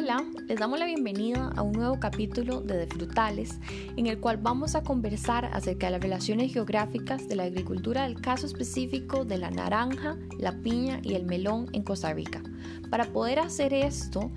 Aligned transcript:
Hola, 0.00 0.24
les 0.46 0.60
damos 0.60 0.78
la 0.78 0.86
bienvenida 0.86 1.50
a 1.56 1.62
un 1.62 1.72
nuevo 1.72 1.98
capítulo 1.98 2.60
de 2.60 2.76
De 2.76 2.86
Frutales, 2.86 3.58
en 3.96 4.06
el 4.06 4.20
cual 4.20 4.36
vamos 4.36 4.76
a 4.76 4.84
conversar 4.84 5.46
acerca 5.46 5.86
de 5.86 5.92
las 5.94 6.00
relaciones 6.00 6.52
geográficas 6.52 7.26
de 7.26 7.34
la 7.34 7.42
agricultura 7.42 8.04
del 8.04 8.20
caso 8.20 8.46
específico 8.46 9.24
de 9.24 9.38
la 9.38 9.50
naranja, 9.50 10.16
la 10.38 10.52
piña 10.52 11.00
y 11.02 11.14
el 11.14 11.26
melón 11.26 11.66
en 11.72 11.82
Costa 11.82 12.14
Rica. 12.14 12.44
Para 12.90 13.06
poder 13.06 13.40
hacer 13.40 13.74
esto 13.74 14.30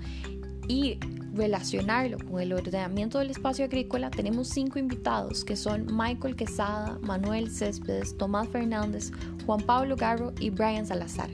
y 0.66 0.98
relacionarlo 1.32 2.18
con 2.28 2.40
el 2.40 2.52
ordenamiento 2.54 3.20
del 3.20 3.30
espacio 3.30 3.64
agrícola, 3.64 4.10
tenemos 4.10 4.48
cinco 4.48 4.80
invitados 4.80 5.44
que 5.44 5.54
son 5.54 5.86
Michael 5.96 6.34
Quesada, 6.34 6.98
Manuel 7.02 7.52
Céspedes, 7.52 8.16
Tomás 8.18 8.48
Fernández, 8.48 9.12
Juan 9.46 9.60
Pablo 9.60 9.94
Garro 9.94 10.32
y 10.40 10.50
Brian 10.50 10.86
Salazar. 10.86 11.30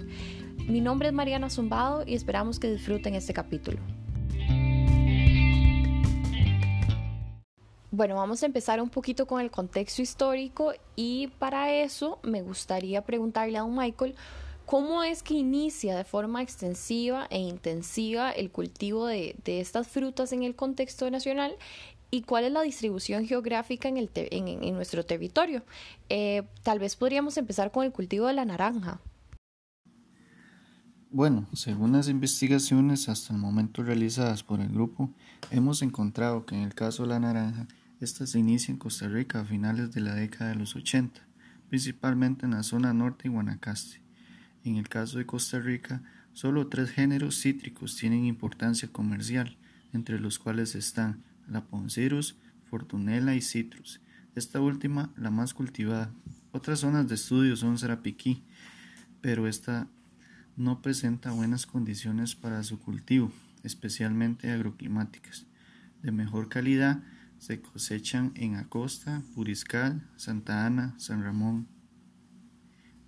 Mi 0.68 0.82
nombre 0.82 1.08
es 1.08 1.14
Mariana 1.14 1.48
Zumbado 1.48 2.04
y 2.06 2.14
esperamos 2.14 2.60
que 2.60 2.70
disfruten 2.70 3.14
este 3.14 3.32
capítulo. 3.32 3.78
Bueno, 7.98 8.14
vamos 8.14 8.44
a 8.44 8.46
empezar 8.46 8.80
un 8.80 8.90
poquito 8.90 9.26
con 9.26 9.40
el 9.40 9.50
contexto 9.50 10.02
histórico 10.02 10.72
y 10.94 11.32
para 11.40 11.72
eso 11.72 12.20
me 12.22 12.42
gustaría 12.42 13.02
preguntarle 13.02 13.58
a 13.58 13.64
un 13.64 13.76
Michael 13.76 14.14
cómo 14.66 15.02
es 15.02 15.24
que 15.24 15.34
inicia 15.34 15.96
de 15.96 16.04
forma 16.04 16.40
extensiva 16.40 17.26
e 17.28 17.40
intensiva 17.40 18.30
el 18.30 18.52
cultivo 18.52 19.06
de, 19.06 19.34
estas 19.46 19.88
frutas 19.88 20.32
en 20.32 20.44
el 20.44 20.54
contexto 20.54 21.10
nacional 21.10 21.56
y 22.12 22.22
cuál 22.22 22.44
es 22.44 22.52
la 22.52 22.62
distribución 22.62 23.26
geográfica 23.26 23.88
en, 23.88 23.96
el 23.96 24.10
en, 24.14 24.74
nuestro 24.74 25.04
territorio. 25.04 25.64
Eh, 26.08 26.44
tal 26.62 26.78
vez 26.78 26.94
podríamos 26.94 27.36
empezar 27.36 27.72
con 27.72 27.84
el 27.84 27.90
cultivo 27.90 28.28
de 28.28 28.34
la 28.34 28.44
naranja. 28.44 29.00
Bueno, 31.10 31.48
según 31.52 31.92
las 31.92 32.08
investigaciones 32.08 33.08
hasta 33.08 33.32
el 33.32 33.40
momento 33.40 33.82
realizadas 33.82 34.44
por 34.44 34.60
el 34.60 34.68
grupo, 34.68 35.10
hemos 35.50 35.82
encontrado 35.82 36.46
que 36.46 36.54
en 36.54 36.62
el 36.62 36.76
caso 36.76 37.02
de 37.02 37.08
la 37.08 37.18
naranja, 37.18 37.66
esta 38.00 38.26
se 38.26 38.38
inicia 38.38 38.72
en 38.72 38.78
Costa 38.78 39.08
Rica 39.08 39.40
a 39.40 39.44
finales 39.44 39.92
de 39.92 40.00
la 40.00 40.14
década 40.14 40.50
de 40.50 40.56
los 40.56 40.76
80, 40.76 41.20
principalmente 41.68 42.46
en 42.46 42.52
la 42.52 42.62
zona 42.62 42.92
norte 42.94 43.28
y 43.28 43.30
Guanacaste. 43.30 44.00
En 44.64 44.76
el 44.76 44.88
caso 44.88 45.18
de 45.18 45.26
Costa 45.26 45.58
Rica, 45.58 46.02
solo 46.32 46.68
tres 46.68 46.90
géneros 46.90 47.40
cítricos 47.40 47.96
tienen 47.96 48.24
importancia 48.24 48.88
comercial, 48.88 49.56
entre 49.92 50.20
los 50.20 50.38
cuales 50.38 50.74
están 50.74 51.22
la 51.48 51.64
Poncirus, 51.64 52.36
Fortunella 52.70 53.34
y 53.34 53.40
Citrus, 53.40 54.00
esta 54.34 54.60
última 54.60 55.12
la 55.16 55.30
más 55.30 55.52
cultivada. 55.54 56.12
Otras 56.52 56.80
zonas 56.80 57.08
de 57.08 57.16
estudio 57.16 57.56
son 57.56 57.78
Sarapiquí, 57.78 58.42
pero 59.20 59.48
esta 59.48 59.88
no 60.56 60.82
presenta 60.82 61.32
buenas 61.32 61.66
condiciones 61.66 62.36
para 62.36 62.62
su 62.62 62.78
cultivo, 62.78 63.32
especialmente 63.64 64.50
agroclimáticas. 64.52 65.46
De 66.02 66.12
mejor 66.12 66.48
calidad 66.48 67.02
se 67.38 67.60
cosechan 67.60 68.32
en 68.34 68.56
Acosta, 68.56 69.22
Puriscal, 69.34 70.06
Santa 70.16 70.66
Ana, 70.66 70.94
San 70.98 71.22
Ramón, 71.22 71.68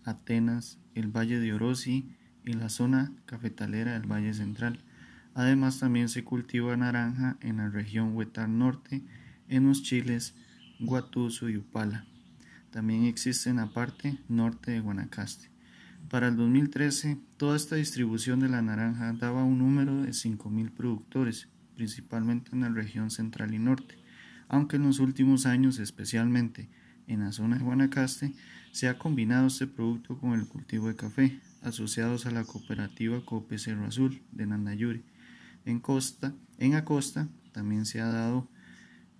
Atenas, 0.05 0.79
el 0.95 1.09
Valle 1.09 1.41
de 1.41 1.53
Orosi 1.53 2.17
y 2.45 2.53
la 2.53 2.69
zona 2.69 3.13
cafetalera 3.27 3.93
del 3.93 4.11
Valle 4.11 4.33
Central. 4.33 4.85
Además 5.35 5.79
también 5.79 6.09
se 6.09 6.25
cultiva 6.25 6.77
naranja 6.77 7.37
en 7.41 7.59
la 7.59 7.69
región 7.69 8.15
Huetar 8.15 8.49
Norte, 8.49 9.03
en 9.49 9.67
los 9.67 9.83
chiles 9.83 10.35
Guatuso 10.79 11.49
y 11.49 11.57
Upala. 11.57 12.07
También 12.71 13.05
existe 13.05 13.51
en 13.51 13.57
la 13.57 13.67
parte 13.67 14.19
norte 14.29 14.71
de 14.71 14.81
Guanacaste. 14.81 15.51
Para 16.09 16.29
el 16.29 16.37
2013, 16.37 17.19
toda 17.37 17.57
esta 17.57 17.77
distribución 17.77 18.41
de 18.41 18.49
la 18.49 18.63
naranja 18.63 19.13
daba 19.13 19.45
un 19.45 19.59
número 19.59 20.03
de 20.03 20.11
5.000 20.11 20.71
productores, 20.71 21.49
principalmente 21.75 22.51
en 22.53 22.61
la 22.61 22.69
región 22.69 23.11
central 23.11 23.55
y 23.55 23.59
norte 23.59 24.00
aunque 24.51 24.77
en 24.77 24.83
los 24.83 24.99
últimos 24.99 25.47
años, 25.47 25.79
especialmente 25.79 26.69
en 27.07 27.21
la 27.21 27.31
zona 27.31 27.57
de 27.57 27.65
Guanacaste, 27.65 28.35
se 28.73 28.89
ha 28.89 28.99
combinado 28.99 29.47
este 29.47 29.69
producto 29.69 30.19
con 30.19 30.33
el 30.33 30.47
cultivo 30.49 30.89
de 30.89 30.97
café, 30.97 31.41
asociados 31.63 32.27
a 32.27 32.33
la 32.33 32.45
cooperativa 32.45 33.25
Cope 33.25 33.59
Cerro 33.59 33.87
Azul 33.87 34.23
de 34.33 34.47
Nandayuri. 34.47 35.05
En 35.65 35.79
Costa, 35.79 36.35
en 36.59 36.75
Acosta 36.75 37.29
también 37.53 37.87
se 37.87 38.01
ha 38.01 38.09
dado 38.09 38.49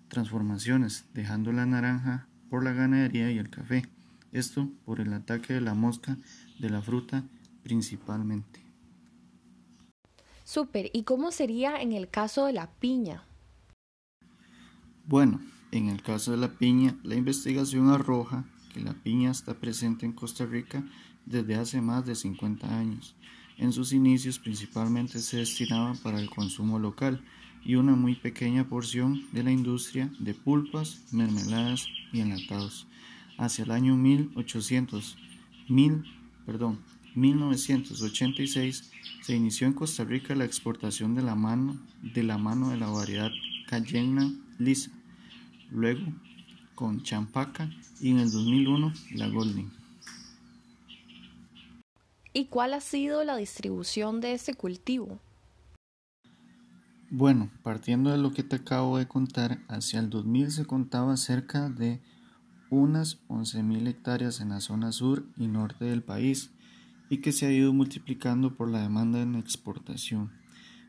transformaciones, 0.09 1.05
dejando 1.15 1.53
la 1.53 1.65
naranja 1.65 2.27
por 2.49 2.65
la 2.65 2.73
ganadería 2.73 3.31
y 3.31 3.39
el 3.39 3.51
café, 3.51 3.87
esto 4.33 4.69
por 4.85 5.01
el 5.01 5.13
ataque 5.13 5.55
de 5.55 5.61
la 5.61 5.75
mosca 5.75 6.19
de 6.59 6.71
la 6.71 6.83
fruta 6.83 7.23
principalmente. 7.63 8.61
Super, 10.43 10.91
¿y 10.93 11.05
cómo 11.05 11.31
sería 11.31 11.81
en 11.81 11.93
el 11.93 12.09
caso 12.09 12.47
de 12.47 12.53
la 12.53 12.73
piña? 12.73 13.30
Bueno, 15.11 15.41
en 15.73 15.89
el 15.89 16.03
caso 16.03 16.31
de 16.31 16.37
la 16.37 16.53
piña, 16.53 16.95
la 17.03 17.17
investigación 17.17 17.89
arroja 17.89 18.45
que 18.73 18.79
la 18.79 18.93
piña 18.93 19.33
está 19.33 19.55
presente 19.55 20.07
en 20.07 20.13
Costa 20.13 20.47
Rica 20.47 20.85
desde 21.27 21.57
hace 21.57 21.81
más 21.81 22.07
de 22.07 22.15
50 22.15 22.79
años. 22.79 23.17
En 23.59 23.73
sus 23.73 23.93
inicios 23.93 24.39
principalmente 24.39 25.19
se 25.19 25.39
destinaba 25.39 25.95
para 25.95 26.21
el 26.21 26.31
consumo 26.31 26.79
local 26.79 27.25
y 27.65 27.75
una 27.75 27.97
muy 27.97 28.15
pequeña 28.15 28.69
porción 28.69 29.27
de 29.33 29.43
la 29.43 29.51
industria 29.51 30.13
de 30.21 30.33
pulpas, 30.33 31.03
mermeladas 31.11 31.89
y 32.13 32.21
enlatados. 32.21 32.87
Hacia 33.37 33.65
el 33.65 33.73
año 33.73 33.97
1800, 33.97 35.17
perdón, 36.47 36.79
1986 37.17 38.93
se 39.23 39.35
inició 39.35 39.67
en 39.67 39.73
Costa 39.73 40.05
Rica 40.05 40.37
la 40.37 40.45
exportación 40.45 41.17
de 41.17 41.23
la 41.23 41.35
mano 41.35 41.77
de 42.01 42.23
la, 42.23 42.39
mano 42.39 42.71
de 42.71 42.77
la 42.77 42.87
variedad 42.87 43.33
Cayena 43.67 44.33
lisa 44.61 44.93
luego 45.71 46.13
con 46.75 47.03
Champaca 47.03 47.71
y 48.01 48.11
en 48.11 48.19
el 48.21 48.31
2001 48.31 48.93
la 49.15 49.29
Golden. 49.29 49.71
¿Y 52.33 52.47
cuál 52.47 52.75
ha 52.75 52.81
sido 52.81 53.25
la 53.25 53.37
distribución 53.37 54.21
de 54.21 54.35
este 54.35 54.55
cultivo? 54.55 55.19
Bueno, 57.11 57.51
partiendo 57.65 58.11
de 58.13 58.19
lo 58.19 58.31
que 58.31 58.45
te 58.45 58.57
acabo 58.57 58.99
de 58.99 59.09
contar, 59.09 59.59
hacia 59.67 59.99
el 59.99 60.11
2000 60.11 60.53
se 60.53 60.65
contaba 60.65 61.17
cerca 61.17 61.69
de 61.69 62.01
unas 62.71 63.19
11.000 63.27 63.89
hectáreas 63.89 64.41
en 64.41 64.51
la 64.51 64.61
zona 64.61 64.93
sur 64.93 65.27
y 65.37 65.49
norte 65.49 65.87
del 65.87 66.05
país 66.05 66.53
y 67.09 67.19
que 67.19 67.33
se 67.33 67.47
ha 67.47 67.53
ido 67.53 67.73
multiplicando 67.73 68.55
por 68.55 68.71
la 68.71 68.83
demanda 68.83 69.21
en 69.21 69.35
exportación. 69.35 70.31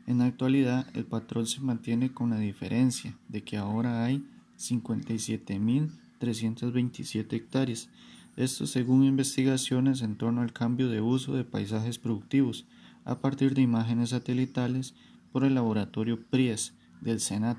En 0.06 0.18
la 0.18 0.26
actualidad, 0.26 0.86
el 0.94 1.04
patrón 1.04 1.46
se 1.46 1.60
mantiene 1.60 2.12
con 2.12 2.30
la 2.30 2.38
diferencia 2.38 3.18
de 3.28 3.42
que 3.42 3.56
ahora 3.56 4.04
hay 4.04 4.24
57.327 4.62 7.32
hectáreas. 7.32 7.88
Esto 8.36 8.66
según 8.66 9.04
investigaciones 9.04 10.02
en 10.02 10.16
torno 10.16 10.40
al 10.40 10.52
cambio 10.52 10.88
de 10.88 11.00
uso 11.00 11.34
de 11.34 11.44
paisajes 11.44 11.98
productivos 11.98 12.64
a 13.04 13.20
partir 13.20 13.54
de 13.54 13.62
imágenes 13.62 14.10
satelitales 14.10 14.94
por 15.32 15.44
el 15.44 15.54
laboratorio 15.54 16.20
PRIES 16.30 16.74
del 17.00 17.20
Senat. 17.20 17.58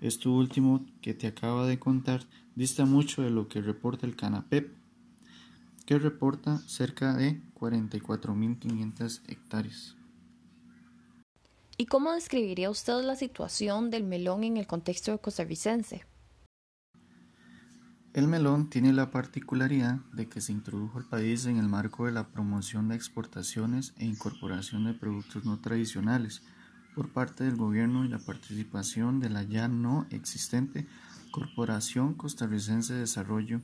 Esto 0.00 0.32
último 0.32 0.84
que 1.00 1.14
te 1.14 1.26
acaba 1.26 1.66
de 1.66 1.78
contar 1.78 2.26
dista 2.54 2.84
mucho 2.84 3.22
de 3.22 3.30
lo 3.30 3.48
que 3.48 3.62
reporta 3.62 4.06
el 4.06 4.16
CANAPEP, 4.16 4.70
que 5.86 5.98
reporta 5.98 6.58
cerca 6.66 7.14
de 7.14 7.40
44.500 7.58 9.22
hectáreas. 9.28 9.96
¿Y 11.76 11.86
cómo 11.86 12.12
describiría 12.12 12.70
usted 12.70 13.02
la 13.02 13.16
situación 13.16 13.90
del 13.90 14.04
melón 14.04 14.44
en 14.44 14.58
el 14.58 14.66
contexto 14.66 15.18
costarricense? 15.18 16.04
El 18.14 18.28
melón 18.28 18.70
tiene 18.70 18.92
la 18.92 19.10
particularidad 19.10 19.96
de 20.12 20.28
que 20.28 20.40
se 20.40 20.52
introdujo 20.52 20.98
al 20.98 21.04
país 21.04 21.46
en 21.46 21.56
el 21.56 21.68
marco 21.68 22.06
de 22.06 22.12
la 22.12 22.28
promoción 22.28 22.86
de 22.86 22.94
exportaciones 22.94 23.92
e 23.98 24.06
incorporación 24.06 24.84
de 24.84 24.94
productos 24.94 25.44
no 25.44 25.58
tradicionales 25.58 26.40
por 26.94 27.08
parte 27.08 27.42
del 27.42 27.56
gobierno 27.56 28.04
y 28.04 28.08
la 28.08 28.20
participación 28.20 29.18
de 29.18 29.30
la 29.30 29.42
ya 29.42 29.66
no 29.66 30.06
existente 30.10 30.86
Corporación 31.32 32.14
Costarricense 32.14 32.94
de 32.94 33.00
Desarrollo 33.00 33.60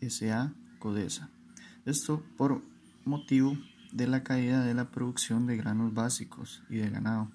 SA 0.00 0.52
CODESA. 0.80 1.30
Esto 1.86 2.20
por 2.36 2.62
motivo 3.04 3.56
de 3.92 4.08
la 4.08 4.24
caída 4.24 4.64
de 4.64 4.74
la 4.74 4.90
producción 4.90 5.46
de 5.46 5.56
granos 5.56 5.94
básicos 5.94 6.64
y 6.68 6.78
de 6.78 6.90
ganado. 6.90 7.30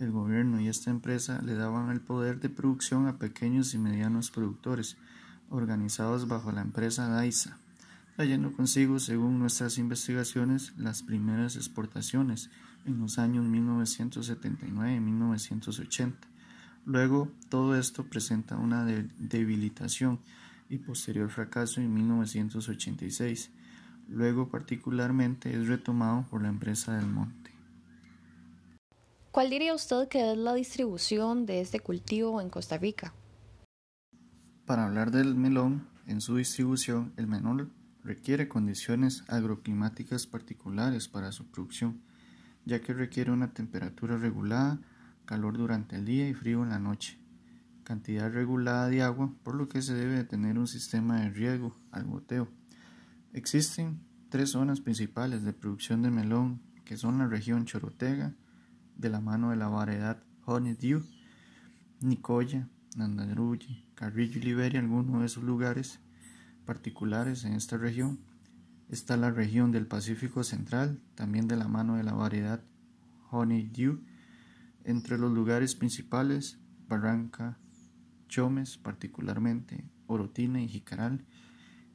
El 0.00 0.10
gobierno 0.10 0.60
y 0.60 0.66
esta 0.66 0.90
empresa 0.90 1.40
le 1.42 1.54
daban 1.54 1.90
el 1.90 2.00
poder 2.00 2.40
de 2.40 2.48
producción 2.48 3.06
a 3.06 3.18
pequeños 3.18 3.72
y 3.72 3.78
medianos 3.78 4.32
productores, 4.32 4.96
organizados 5.50 6.28
bajo 6.28 6.52
la 6.52 6.62
empresa 6.62 7.08
DAISA, 7.08 7.58
trayendo 8.16 8.52
consigo, 8.52 8.98
según 8.98 9.38
nuestras 9.38 9.78
investigaciones, 9.78 10.72
las 10.76 11.02
primeras 11.02 11.56
exportaciones 11.56 12.50
en 12.86 12.98
los 13.00 13.18
años 13.18 13.44
1979 13.44 14.94
y 14.94 15.00
1980. 15.00 16.28
Luego, 16.84 17.28
todo 17.48 17.76
esto 17.76 18.04
presenta 18.04 18.56
una 18.56 18.84
debilitación 18.84 20.20
y 20.68 20.78
posterior 20.78 21.30
fracaso 21.30 21.80
en 21.80 21.92
1986. 21.92 23.50
Luego, 24.08 24.48
particularmente, 24.48 25.52
es 25.52 25.66
retomado 25.66 26.24
por 26.30 26.42
la 26.42 26.48
empresa 26.48 26.96
del 26.96 27.06
Monte. 27.06 27.50
¿Cuál 29.32 29.50
diría 29.50 29.74
usted 29.74 30.08
que 30.08 30.32
es 30.32 30.38
la 30.38 30.54
distribución 30.54 31.44
de 31.44 31.60
este 31.60 31.80
cultivo 31.80 32.40
en 32.40 32.48
Costa 32.48 32.78
Rica? 32.78 33.12
Para 34.66 34.84
hablar 34.84 35.12
del 35.12 35.36
melón, 35.36 35.86
en 36.08 36.20
su 36.20 36.34
distribución, 36.34 37.12
el 37.16 37.28
melón 37.28 37.70
requiere 38.02 38.48
condiciones 38.48 39.22
agroclimáticas 39.28 40.26
particulares 40.26 41.06
para 41.06 41.30
su 41.30 41.46
producción, 41.46 42.00
ya 42.64 42.80
que 42.80 42.92
requiere 42.92 43.30
una 43.30 43.54
temperatura 43.54 44.16
regulada, 44.16 44.80
calor 45.24 45.56
durante 45.56 45.94
el 45.94 46.04
día 46.04 46.28
y 46.28 46.34
frío 46.34 46.64
en 46.64 46.70
la 46.70 46.80
noche, 46.80 47.16
cantidad 47.84 48.28
regulada 48.32 48.88
de 48.88 49.02
agua, 49.02 49.32
por 49.44 49.54
lo 49.54 49.68
que 49.68 49.82
se 49.82 49.94
debe 49.94 50.16
de 50.16 50.24
tener 50.24 50.58
un 50.58 50.66
sistema 50.66 51.20
de 51.20 51.30
riego 51.30 51.76
al 51.92 52.02
goteo. 52.02 52.48
Existen 53.32 54.00
tres 54.30 54.50
zonas 54.50 54.80
principales 54.80 55.44
de 55.44 55.52
producción 55.52 56.02
de 56.02 56.10
melón, 56.10 56.60
que 56.84 56.96
son 56.96 57.18
la 57.18 57.28
región 57.28 57.66
Chorotega, 57.66 58.34
de 58.96 59.10
la 59.10 59.20
mano 59.20 59.50
de 59.50 59.56
la 59.56 59.68
variedad 59.68 60.24
Honeydew, 60.44 61.04
Nicoya, 62.00 62.68
Nandarulli, 62.96 63.84
Carrillo 63.94 64.38
y 64.40 64.42
Liberia, 64.42 64.80
algunos 64.80 65.20
de 65.20 65.26
esos 65.26 65.44
lugares 65.44 66.00
particulares 66.64 67.44
en 67.44 67.52
esta 67.52 67.76
región. 67.76 68.18
Está 68.88 69.16
la 69.16 69.30
región 69.30 69.70
del 69.70 69.86
Pacífico 69.86 70.42
Central, 70.44 71.00
también 71.14 71.46
de 71.46 71.56
la 71.56 71.68
mano 71.68 71.96
de 71.96 72.04
la 72.04 72.14
variedad 72.14 72.62
Honeydew. 73.30 74.00
Entre 74.84 75.18
los 75.18 75.32
lugares 75.32 75.74
principales, 75.74 76.58
Barranca, 76.88 77.58
Chomes 78.28 78.78
particularmente, 78.78 79.84
Orotina 80.06 80.62
y 80.62 80.68
Jicaral, 80.68 81.24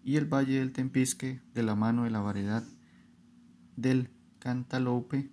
y 0.03 0.17
el 0.17 0.25
Valle 0.25 0.59
del 0.59 0.71
Tempisque 0.71 1.41
de 1.53 1.63
la 1.63 1.75
mano 1.75 2.03
de 2.03 2.11
la 2.11 2.19
variedad 2.19 2.63
del 3.75 4.09
Cantalope 4.39 5.31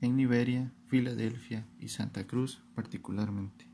en 0.00 0.16
Liberia, 0.16 0.72
Filadelfia 0.86 1.66
y 1.78 1.88
Santa 1.88 2.26
Cruz 2.26 2.62
particularmente. 2.74 3.67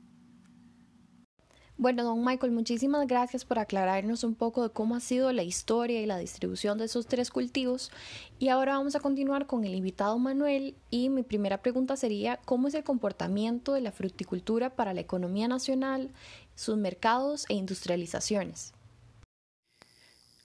Bueno, 1.76 2.04
don 2.04 2.24
Michael, 2.24 2.52
muchísimas 2.52 3.04
gracias 3.08 3.44
por 3.44 3.58
aclararnos 3.58 4.22
un 4.22 4.36
poco 4.36 4.62
de 4.62 4.72
cómo 4.72 4.94
ha 4.94 5.00
sido 5.00 5.32
la 5.32 5.42
historia 5.42 6.00
y 6.00 6.06
la 6.06 6.18
distribución 6.18 6.78
de 6.78 6.84
esos 6.84 7.08
tres 7.08 7.32
cultivos. 7.32 7.90
Y 8.38 8.48
ahora 8.48 8.76
vamos 8.76 8.94
a 8.94 9.00
continuar 9.00 9.48
con 9.48 9.64
el 9.64 9.74
invitado 9.74 10.16
Manuel 10.20 10.76
y 10.90 11.08
mi 11.08 11.24
primera 11.24 11.62
pregunta 11.62 11.96
sería, 11.96 12.36
¿cómo 12.44 12.68
es 12.68 12.74
el 12.74 12.84
comportamiento 12.84 13.72
de 13.72 13.80
la 13.80 13.90
fruticultura 13.90 14.70
para 14.70 14.94
la 14.94 15.00
economía 15.00 15.48
nacional, 15.48 16.12
sus 16.54 16.76
mercados 16.76 17.44
e 17.48 17.54
industrializaciones? 17.54 18.72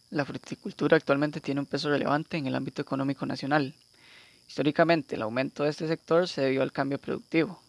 La 0.10 0.26
fruticultura 0.26 0.98
actualmente 0.98 1.42
tiene 1.42 1.60
un 1.60 1.68
peso 1.68 1.92
relevante 1.92 2.38
en 2.38 2.48
el 2.48 2.56
ámbito 2.56 2.82
económico 2.82 3.28
nacional. 3.28 3.76
Históricamente, 4.48 5.14
el 5.14 5.22
aumento 5.22 5.62
de 5.64 5.70
este 5.70 5.88
sector 5.88 6.28
se 6.28 6.42
debió 6.42 6.64
al 6.64 6.72
cambio 6.72 6.98
productivo, 6.98 7.62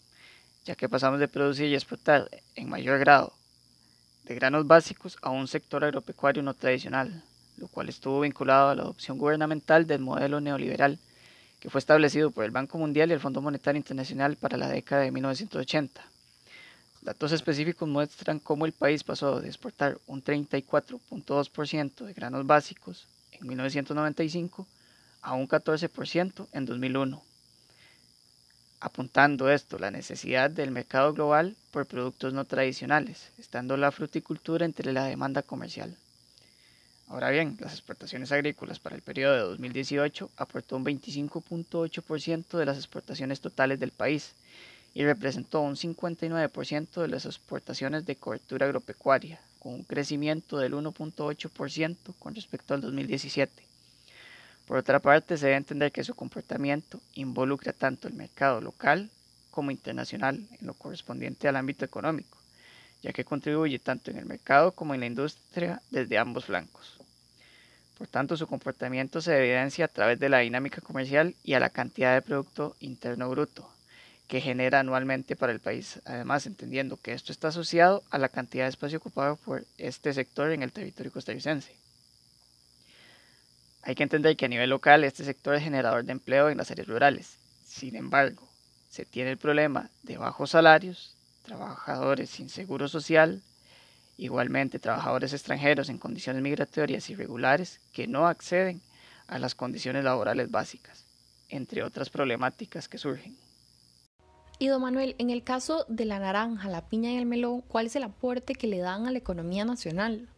ya 0.64 0.76
que 0.76 0.88
pasamos 0.88 1.20
de 1.20 1.28
producir 1.28 1.66
y 1.66 1.74
exportar 1.74 2.30
en 2.54 2.70
mayor 2.70 2.98
grado 2.98 3.34
de 4.24 4.34
granos 4.34 4.66
básicos 4.66 5.18
a 5.22 5.30
un 5.30 5.48
sector 5.48 5.84
agropecuario 5.84 6.42
no 6.42 6.54
tradicional, 6.54 7.22
lo 7.56 7.68
cual 7.68 7.88
estuvo 7.88 8.20
vinculado 8.20 8.70
a 8.70 8.74
la 8.74 8.82
adopción 8.82 9.18
gubernamental 9.18 9.86
del 9.86 10.00
modelo 10.00 10.40
neoliberal 10.40 10.98
que 11.60 11.68
fue 11.68 11.78
establecido 11.78 12.30
por 12.30 12.44
el 12.44 12.50
Banco 12.50 12.78
Mundial 12.78 13.10
y 13.10 13.12
el 13.12 13.20
Fondo 13.20 13.42
Monetario 13.42 13.76
Internacional 13.76 14.36
para 14.36 14.56
la 14.56 14.68
década 14.68 15.02
de 15.02 15.10
1980. 15.10 16.02
Datos 17.02 17.32
específicos 17.32 17.88
muestran 17.88 18.38
cómo 18.38 18.66
el 18.66 18.72
país 18.72 19.04
pasó 19.04 19.40
de 19.40 19.48
exportar 19.48 19.98
un 20.06 20.24
34.2% 20.24 22.04
de 22.04 22.12
granos 22.14 22.46
básicos 22.46 23.06
en 23.32 23.46
1995 23.46 24.66
a 25.22 25.34
un 25.34 25.46
14% 25.46 26.46
en 26.52 26.64
2001 26.64 27.29
apuntando 28.80 29.50
esto 29.50 29.78
la 29.78 29.90
necesidad 29.90 30.50
del 30.50 30.70
mercado 30.70 31.12
global 31.12 31.54
por 31.70 31.86
productos 31.86 32.32
no 32.32 32.44
tradicionales, 32.44 33.30
estando 33.38 33.76
la 33.76 33.92
fruticultura 33.92 34.64
entre 34.64 34.92
la 34.92 35.04
demanda 35.04 35.42
comercial. 35.42 35.94
Ahora 37.08 37.30
bien, 37.30 37.56
las 37.60 37.72
exportaciones 37.72 38.30
agrícolas 38.32 38.78
para 38.78 38.96
el 38.96 39.02
periodo 39.02 39.34
de 39.34 39.40
2018 39.40 40.30
aportó 40.36 40.76
un 40.76 40.84
25.8% 40.84 42.56
de 42.56 42.64
las 42.64 42.76
exportaciones 42.76 43.40
totales 43.40 43.80
del 43.80 43.90
país 43.90 44.32
y 44.94 45.04
representó 45.04 45.60
un 45.60 45.76
59% 45.76 47.02
de 47.02 47.08
las 47.08 47.26
exportaciones 47.26 48.06
de 48.06 48.16
cobertura 48.16 48.66
agropecuaria, 48.66 49.40
con 49.58 49.74
un 49.74 49.82
crecimiento 49.82 50.58
del 50.58 50.72
1.8% 50.74 51.96
con 52.18 52.34
respecto 52.34 52.74
al 52.74 52.80
2017. 52.80 53.69
Por 54.70 54.78
otra 54.78 55.00
parte, 55.00 55.36
se 55.36 55.46
debe 55.46 55.56
entender 55.56 55.90
que 55.90 56.04
su 56.04 56.14
comportamiento 56.14 57.00
involucra 57.14 57.72
tanto 57.72 58.06
el 58.06 58.14
mercado 58.14 58.60
local 58.60 59.10
como 59.50 59.72
internacional 59.72 60.46
en 60.60 60.64
lo 60.64 60.74
correspondiente 60.74 61.48
al 61.48 61.56
ámbito 61.56 61.84
económico, 61.84 62.38
ya 63.02 63.12
que 63.12 63.24
contribuye 63.24 63.80
tanto 63.80 64.12
en 64.12 64.18
el 64.18 64.26
mercado 64.26 64.70
como 64.70 64.94
en 64.94 65.00
la 65.00 65.06
industria 65.06 65.82
desde 65.90 66.18
ambos 66.18 66.44
flancos. 66.44 67.00
Por 67.98 68.06
tanto, 68.06 68.36
su 68.36 68.46
comportamiento 68.46 69.20
se 69.20 69.36
evidencia 69.36 69.86
a 69.86 69.88
través 69.88 70.20
de 70.20 70.28
la 70.28 70.38
dinámica 70.38 70.80
comercial 70.80 71.34
y 71.42 71.54
a 71.54 71.60
la 71.60 71.70
cantidad 71.70 72.14
de 72.14 72.22
Producto 72.22 72.76
Interno 72.78 73.28
Bruto 73.28 73.68
que 74.28 74.40
genera 74.40 74.78
anualmente 74.78 75.34
para 75.34 75.50
el 75.50 75.58
país, 75.58 76.00
además 76.04 76.46
entendiendo 76.46 76.96
que 76.96 77.12
esto 77.12 77.32
está 77.32 77.48
asociado 77.48 78.04
a 78.10 78.18
la 78.18 78.28
cantidad 78.28 78.66
de 78.66 78.70
espacio 78.70 78.98
ocupado 78.98 79.34
por 79.34 79.64
este 79.78 80.12
sector 80.12 80.52
en 80.52 80.62
el 80.62 80.70
territorio 80.70 81.10
costarricense. 81.10 81.79
Hay 83.82 83.94
que 83.94 84.02
entender 84.02 84.36
que 84.36 84.44
a 84.44 84.48
nivel 84.48 84.70
local 84.70 85.04
este 85.04 85.24
sector 85.24 85.54
es 85.54 85.62
generador 85.62 86.04
de 86.04 86.12
empleo 86.12 86.50
en 86.50 86.58
las 86.58 86.70
áreas 86.70 86.88
rurales. 86.88 87.38
Sin 87.64 87.96
embargo, 87.96 88.46
se 88.90 89.04
tiene 89.04 89.30
el 89.30 89.38
problema 89.38 89.88
de 90.02 90.18
bajos 90.18 90.50
salarios, 90.50 91.14
trabajadores 91.42 92.28
sin 92.30 92.48
seguro 92.48 92.88
social, 92.88 93.42
igualmente 94.18 94.78
trabajadores 94.78 95.32
extranjeros 95.32 95.88
en 95.88 95.98
condiciones 95.98 96.42
migratorias 96.42 97.08
irregulares 97.08 97.80
que 97.92 98.06
no 98.06 98.26
acceden 98.26 98.82
a 99.28 99.38
las 99.38 99.54
condiciones 99.54 100.04
laborales 100.04 100.50
básicas, 100.50 101.04
entre 101.48 101.82
otras 101.82 102.10
problemáticas 102.10 102.88
que 102.88 102.98
surgen. 102.98 103.36
Y 104.58 104.66
don 104.66 104.82
Manuel, 104.82 105.14
en 105.18 105.30
el 105.30 105.42
caso 105.42 105.86
de 105.88 106.04
la 106.04 106.18
naranja, 106.18 106.68
la 106.68 106.86
piña 106.86 107.10
y 107.12 107.16
el 107.16 107.24
melón, 107.24 107.62
¿cuál 107.62 107.86
es 107.86 107.96
el 107.96 108.02
aporte 108.02 108.54
que 108.54 108.66
le 108.66 108.78
dan 108.78 109.06
a 109.06 109.10
la 109.10 109.16
economía 109.16 109.64
nacional? 109.64 110.28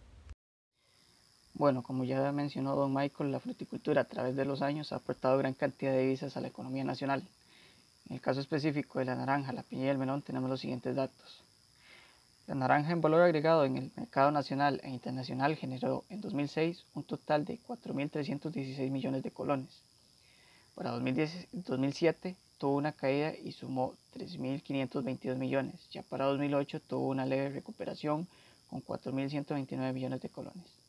Bueno, 1.54 1.82
como 1.82 2.04
ya 2.04 2.32
mencionó 2.32 2.74
don 2.74 2.94
Michael, 2.94 3.30
la 3.30 3.38
fruticultura 3.38 4.00
a 4.00 4.04
través 4.04 4.34
de 4.36 4.46
los 4.46 4.62
años 4.62 4.92
ha 4.92 4.96
aportado 4.96 5.36
gran 5.36 5.52
cantidad 5.52 5.92
de 5.92 6.00
divisas 6.00 6.36
a 6.36 6.40
la 6.40 6.48
economía 6.48 6.82
nacional. 6.82 7.22
En 8.08 8.16
el 8.16 8.22
caso 8.22 8.40
específico 8.40 8.98
de 8.98 9.04
la 9.04 9.16
naranja, 9.16 9.52
la 9.52 9.62
piña 9.62 9.84
y 9.84 9.88
el 9.88 9.98
melón 9.98 10.22
tenemos 10.22 10.48
los 10.48 10.60
siguientes 10.60 10.96
datos. 10.96 11.42
La 12.46 12.54
naranja 12.54 12.92
en 12.92 13.00
valor 13.00 13.22
agregado 13.22 13.64
en 13.64 13.76
el 13.76 13.92
mercado 13.96 14.30
nacional 14.32 14.80
e 14.82 14.90
internacional 14.90 15.54
generó 15.56 16.04
en 16.08 16.20
2006 16.20 16.84
un 16.94 17.04
total 17.04 17.44
de 17.44 17.60
4.316 17.68 18.90
millones 18.90 19.22
de 19.22 19.30
colones. 19.30 19.70
Para 20.74 20.90
2007 20.90 22.34
tuvo 22.58 22.76
una 22.76 22.92
caída 22.92 23.34
y 23.34 23.52
sumó 23.52 23.94
3.522 24.16 25.36
millones. 25.36 25.74
Ya 25.92 26.02
para 26.02 26.24
2008 26.24 26.80
tuvo 26.80 27.08
una 27.08 27.26
leve 27.26 27.50
recuperación 27.50 28.26
con 28.68 28.82
4.129 28.82 29.92
millones 29.92 30.20
de 30.22 30.28
colones. 30.28 30.81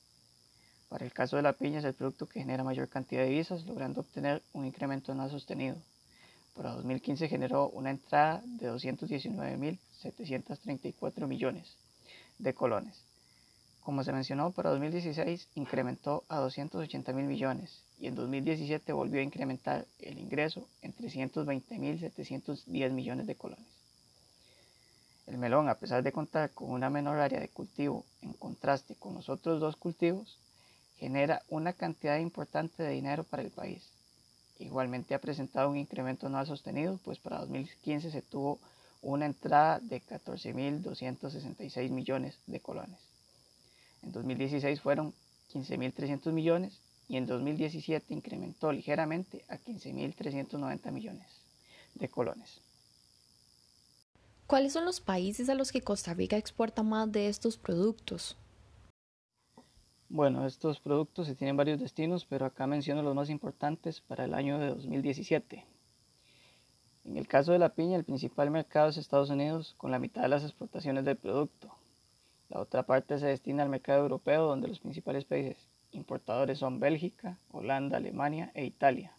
Para 0.94 1.06
el 1.06 1.12
caso 1.12 1.36
de 1.38 1.42
la 1.42 1.54
piña 1.54 1.80
es 1.80 1.86
el 1.86 1.96
producto 1.96 2.28
que 2.28 2.42
genera 2.42 2.64
mayor 2.64 2.88
cantidad 2.88 3.24
de 3.24 3.30
divisas, 3.30 3.66
logrando 3.66 4.02
obtener 4.02 4.44
un 4.54 4.68
incremento 4.68 5.16
no 5.16 5.28
sostenido. 5.28 5.76
Para 6.56 6.74
2015 6.74 7.30
generó 7.30 7.70
una 7.70 7.90
entrada 7.90 8.44
de 8.46 8.72
219.734 8.72 11.26
millones 11.26 11.76
de 12.38 12.54
colones. 12.54 12.96
Como 13.82 14.04
se 14.04 14.14
mencionó, 14.14 14.52
para 14.52 14.70
2016 14.70 15.48
incrementó 15.56 16.26
a 16.28 16.40
280.000 16.42 17.12
millones 17.24 17.82
y 18.00 18.06
en 18.06 18.14
2017 18.14 18.94
volvió 18.94 19.20
a 19.20 19.24
incrementar 19.24 19.88
el 19.98 20.20
ingreso 20.20 20.68
en 20.84 20.94
320.710 20.94 22.92
millones 22.92 23.26
de 23.26 23.34
colones. 23.34 23.66
El 25.26 25.40
melón, 25.40 25.70
a 25.70 25.80
pesar 25.80 26.04
de 26.04 26.12
contar 26.12 26.52
con 26.52 26.70
una 26.70 26.92
menor 26.92 27.18
área 27.18 27.40
de 27.40 27.50
cultivo 27.50 28.06
en 28.22 28.34
contraste 28.34 28.94
con 28.94 29.16
los 29.16 29.28
otros 29.28 29.60
dos 29.60 29.76
cultivos, 29.76 30.38
genera 30.98 31.42
una 31.50 31.74
cantidad 31.74 32.18
importante 32.18 32.84
de 32.84 32.92
dinero 32.92 33.24
para 33.24 33.44
el 33.44 33.52
país. 33.52 33.84
Igualmente 34.60 35.16
ha 35.16 35.20
presentado 35.20 35.70
un 35.70 35.78
incremento 35.78 36.30
no 36.30 36.46
sostenido, 36.46 37.00
pues 37.04 37.20
para 37.20 37.40
2015 37.40 38.12
se 38.12 38.22
tuvo 38.22 38.60
una 39.02 39.26
entrada 39.26 39.80
de 39.80 40.02
14.266 40.02 41.90
millones 41.90 42.40
de 42.48 42.60
colones. 42.60 43.00
En 44.02 44.12
2016 44.12 44.82
fueron 44.82 45.14
15.300 45.54 46.32
millones 46.32 46.80
y 47.08 47.18
en 47.18 47.26
2017 47.26 48.14
incrementó 48.14 48.72
ligeramente 48.72 49.44
a 49.50 49.58
15.390 49.58 50.92
millones 50.92 51.28
de 51.96 52.08
colones. 52.10 52.62
¿Cuáles 54.48 54.74
son 54.74 54.86
los 54.86 55.00
países 55.00 55.50
a 55.50 55.56
los 55.56 55.72
que 55.72 55.82
Costa 55.82 56.14
Rica 56.14 56.38
exporta 56.38 56.84
más 56.84 57.12
de 57.12 57.28
estos 57.28 57.58
productos? 57.58 58.38
Bueno, 60.14 60.46
estos 60.46 60.80
productos 60.80 61.26
se 61.26 61.34
tienen 61.34 61.58
varios 61.58 61.80
destinos, 61.80 62.24
pero 62.24 62.46
acá 62.46 62.68
menciono 62.68 63.02
los 63.02 63.16
más 63.16 63.32
importantes 63.32 64.00
para 64.00 64.26
el 64.26 64.36
año 64.36 64.60
de 64.60 64.68
2017. 64.68 65.66
En 67.06 67.18
el 67.18 67.28
caso 67.28 67.52
de 67.52 67.58
la 67.58 67.74
piña, 67.74 67.96
el 67.98 68.04
principal 68.04 68.52
mercado 68.52 68.90
es 68.90 68.98
Estados 68.98 69.32
Unidos, 69.32 69.74
con 69.76 69.90
la 69.90 69.98
mitad 69.98 70.22
de 70.22 70.28
las 70.28 70.44
exportaciones 70.44 71.04
del 71.04 71.18
producto. 71.18 71.76
La 72.50 72.60
otra 72.60 72.84
parte 72.84 73.18
se 73.18 73.26
destina 73.26 73.64
al 73.64 73.70
mercado 73.70 74.04
europeo, 74.04 74.46
donde 74.46 74.68
los 74.68 74.82
principales 74.82 75.26
países 75.26 75.58
importadores 75.94 76.60
son 76.60 76.80
Bélgica, 76.80 77.40
Holanda, 77.52 77.98
Alemania 77.98 78.52
e 78.54 78.66
Italia. 78.66 79.14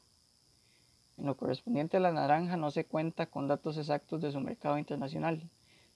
En 1.18 1.26
lo 1.26 1.36
correspondiente 1.36 1.96
a 1.96 2.00
la 2.00 2.12
naranja 2.12 2.56
no 2.56 2.70
se 2.70 2.84
cuenta 2.84 3.26
con 3.26 3.48
datos 3.48 3.78
exactos 3.78 4.22
de 4.22 4.30
su 4.30 4.38
mercado 4.38 4.78
internacional. 4.78 5.42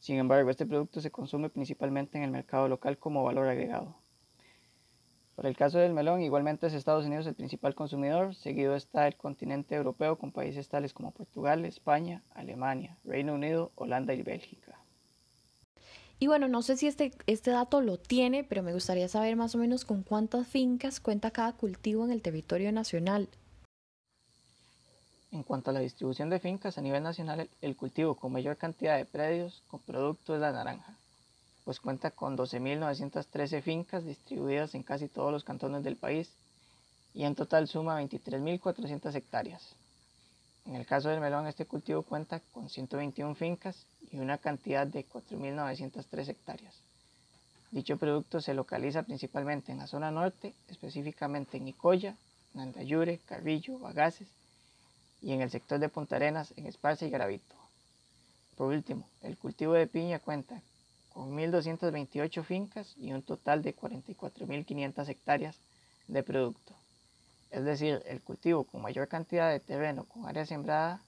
Sin 0.00 0.16
embargo, 0.16 0.50
este 0.50 0.66
producto 0.66 1.00
se 1.00 1.12
consume 1.12 1.50
principalmente 1.50 2.18
en 2.18 2.24
el 2.24 2.32
mercado 2.32 2.66
local 2.66 2.98
como 2.98 3.22
valor 3.22 3.46
agregado. 3.46 3.94
Para 5.38 5.50
el 5.50 5.57
caso 5.57 5.78
del 5.78 5.92
melón, 5.92 6.21
igualmente 6.21 6.66
es 6.66 6.75
Estados 6.75 7.07
Unidos 7.07 7.25
el 7.28 7.37
principal 7.37 7.76
consumidor, 7.76 8.35
seguido 8.35 8.75
está 8.75 9.07
el 9.07 9.14
continente 9.14 9.76
europeo 9.76 10.18
con 10.18 10.33
países 10.33 10.68
tales 10.68 10.92
como 10.92 11.12
Portugal, 11.12 11.64
España, 11.64 12.25
Alemania, 12.35 12.97
Reino 13.04 13.35
Unido, 13.35 13.71
Holanda 13.76 14.14
y 14.14 14.23
Bélgica. 14.23 14.76
Y 16.18 16.26
bueno, 16.26 16.49
no 16.49 16.62
sé 16.62 16.76
si 16.76 16.88
este, 16.88 17.12
este 17.28 17.52
dato 17.52 17.80
lo 17.80 17.99
tiene, 17.99 18.42
pero 18.42 18.64
me 18.64 18.73
gustaría 18.73 19.07
saber 19.07 19.37
más 19.37 19.54
o 19.54 19.59
menos 19.59 19.85
con 19.85 20.02
cuántas 20.02 20.49
fincas 20.49 20.99
cuenta 20.99 21.30
cada 21.30 21.52
cultivo 21.52 22.04
en 22.04 22.11
el 22.11 22.21
territorio 22.21 22.73
nacional. 22.73 23.28
En 25.30 25.45
cuanto 25.45 25.71
a 25.71 25.73
la 25.73 25.78
distribución 25.78 26.30
de 26.30 26.40
fincas 26.40 26.78
a 26.78 26.83
nivel 26.83 27.04
nacional, 27.04 27.49
el 27.62 27.76
cultivo 27.76 28.16
con 28.16 28.33
mayor 28.33 28.57
cantidad 28.57 28.97
de 28.97 29.04
predios 29.04 29.62
con 29.68 29.78
producto 29.78 30.35
es 30.35 30.40
la 30.40 30.50
naranja, 30.50 30.97
pues 31.68 31.80
cuenta 31.80 32.10
con 32.10 32.34
12.913 32.34 33.60
fincas 33.60 34.02
distribuidas 34.02 34.75
en 34.75 34.82
casi 34.82 35.06
todos 35.06 35.30
los 35.30 35.44
cantones 35.44 35.84
del 35.84 35.96
país 35.96 36.30
y 37.12 37.25
en 37.25 37.34
total 37.34 37.68
suma 37.68 38.00
23.400 38.00 39.14
hectáreas. 39.14 39.60
En 40.64 40.76
el 40.76 40.87
caso 40.87 41.10
del 41.10 41.20
melón, 41.20 41.46
este 41.46 41.66
cultivo 41.66 42.00
cuenta 42.04 42.40
con 42.54 42.70
121 42.70 43.34
fincas 43.34 43.84
y 44.10 44.18
una 44.18 44.38
cantidad 44.38 44.87
de 44.87 45.06
4.903 45.06 46.30
hectáreas. 46.30 46.75
Dicho 47.70 47.98
producto 47.98 48.40
se 48.40 48.54
localiza 48.54 49.02
principalmente 49.02 49.70
en 49.70 49.76
la 49.76 49.88
zona 49.88 50.10
norte, 50.10 50.54
específicamente 50.68 51.58
en 51.58 51.66
Nicoya, 51.66 52.16
Nandayure, 52.54 53.18
Carrillo, 53.26 53.78
Bagaces 53.78 54.28
y 55.20 55.32
en 55.32 55.42
el 55.42 55.50
sector 55.50 55.78
de 55.78 55.90
Punta 55.90 56.16
Arenas, 56.16 56.54
en 56.56 56.64
Esparza 56.64 57.04
y 57.04 57.10
Garavito. 57.10 57.56
Por 58.56 58.68
último, 58.68 59.06
el 59.20 59.37
cultivo 59.37 59.75
de 59.75 59.87
piña 59.87 60.18
cuenta 60.18 60.62
con 61.18 61.37
1.228 61.37 62.44
fincas 62.44 62.94
y 62.96 63.12
un 63.12 63.22
total 63.22 63.60
de 63.60 63.75
44.500 63.75 65.08
hectáreas 65.08 65.56
de 66.06 66.22
producto. 66.22 66.76
Es 67.50 67.64
decir, 67.64 68.00
el 68.06 68.20
cultivo 68.22 68.62
con 68.62 68.82
mayor 68.82 69.08
cantidad 69.08 69.50
de 69.50 69.58
terreno 69.58 70.04
con 70.04 70.28
área 70.28 70.46
sembrada 70.46 71.02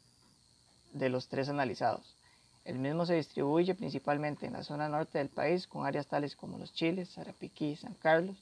de 0.92 1.10
los 1.10 1.28
tres 1.28 1.48
analizados. 1.48 2.16
El 2.64 2.80
mismo 2.80 3.06
se 3.06 3.14
distribuye 3.14 3.76
principalmente 3.76 4.46
en 4.46 4.54
la 4.54 4.64
zona 4.64 4.88
norte 4.88 5.18
del 5.18 5.28
país 5.28 5.68
con 5.68 5.86
áreas 5.86 6.08
tales 6.08 6.34
como 6.34 6.58
Los 6.58 6.72
Chiles, 6.72 7.10
Sarapiquí, 7.10 7.76
San 7.76 7.94
Carlos, 7.94 8.36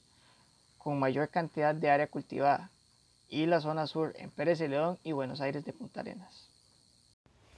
con 0.79 0.97
mayor 0.97 1.29
cantidad 1.29 1.75
de 1.75 1.91
área 1.91 2.07
cultivada, 2.07 2.71
y 3.29 3.45
la 3.45 3.61
zona 3.61 3.85
sur 3.85 4.15
en 4.17 4.31
Pérez 4.31 4.59
León 4.61 4.97
y 5.03 5.11
Buenos 5.11 5.39
Aires 5.39 5.63
de 5.65 5.73
Punta 5.73 5.99
Arenas. 5.99 6.49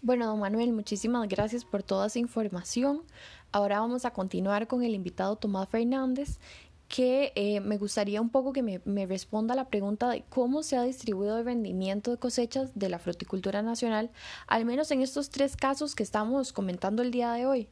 Bueno, 0.03 0.25
don 0.25 0.39
Manuel, 0.39 0.74
muchísimas 0.74 1.27
gracias 1.27 1.63
por 1.63 1.84
toda 1.84 2.08
esa 2.08 2.17
información. 2.17 3.03
Ahora 3.51 3.81
vamos 3.81 4.03
a 4.03 4.12
continuar 4.12 4.67
con 4.67 4.84
el 4.84 4.96
invitado 4.96 5.36
Tomás 5.36 5.70
Fernández, 5.70 6.39
que 6.88 7.31
eh, 7.36 7.60
me 7.60 7.77
gustaría 7.77 8.20
un 8.20 8.31
poco 8.31 8.51
que 8.51 8.63
me, 8.63 8.81
me, 8.84 9.05
responda 9.05 9.53
la 9.53 9.70
pregunta 9.70 10.10
de 10.10 10.24
cómo 10.24 10.63
se 10.63 10.75
ha 10.75 10.81
distribuido 10.81 11.38
el 11.38 11.46
rendimiento 11.46 12.10
de 12.10 12.17
cosechas 12.17 12.72
de 12.74 12.89
la 12.89 12.98
fruticultura 12.98 13.62
nacional, 13.62 14.10
al 14.48 14.65
menos 14.65 14.89
en 14.89 15.03
estos 15.03 15.29
tres 15.29 15.55
casos 15.55 15.93
que 15.93 16.01
estamos 16.01 16.51
comentando 16.51 17.03
el 17.03 17.12
día 17.12 17.34
de 17.34 17.46
hoy. 17.46 17.70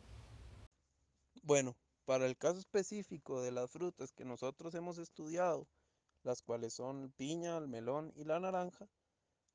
Bueno, 1.41 1.75
para 2.05 2.27
el 2.27 2.37
caso 2.37 2.59
específico 2.59 3.41
de 3.41 3.51
las 3.51 3.71
frutas 3.71 4.11
que 4.11 4.23
nosotros 4.23 4.75
hemos 4.75 4.99
estudiado, 4.99 5.67
las 6.21 6.43
cuales 6.43 6.75
son 6.75 7.11
piña, 7.17 7.57
el 7.57 7.67
melón 7.67 8.13
y 8.15 8.23
la 8.23 8.39
naranja, 8.39 8.87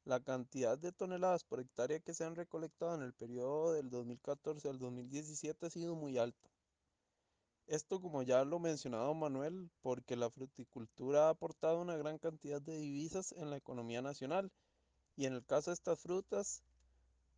la 0.05 0.21
cantidad 0.21 0.77
de 0.79 0.93
toneladas 0.93 1.45
por 1.45 1.61
hectárea 1.61 2.01
que 2.01 2.15
se 2.15 2.25
han 2.25 2.37
recolectado 2.37 2.95
en 2.95 3.03
el 3.03 3.15
periodo 3.15 3.73
del 3.73 3.91
2014 3.91 4.69
al 4.69 4.79
2017 4.79 5.67
ha 5.67 5.71
sido 5.71 5.95
muy 5.95 6.19
alta. 6.19 6.51
Esto 7.67 8.01
como 8.01 8.23
ya 8.23 8.45
lo 8.45 8.59
mencionado 8.59 9.15
Manuel, 9.15 9.71
porque 9.81 10.17
la 10.17 10.31
fruticultura 10.31 11.27
ha 11.27 11.31
aportado 11.31 11.81
una 11.81 11.97
gran 11.97 12.19
cantidad 12.19 12.61
de 12.61 12.77
divisas 12.77 13.33
en 13.33 13.49
la 13.49 13.57
economía 13.57 14.03
nacional 14.03 14.53
y 15.17 15.25
en 15.25 15.33
el 15.33 15.45
caso 15.45 15.71
de 15.71 15.75
estas 15.75 15.99
frutas 15.99 16.63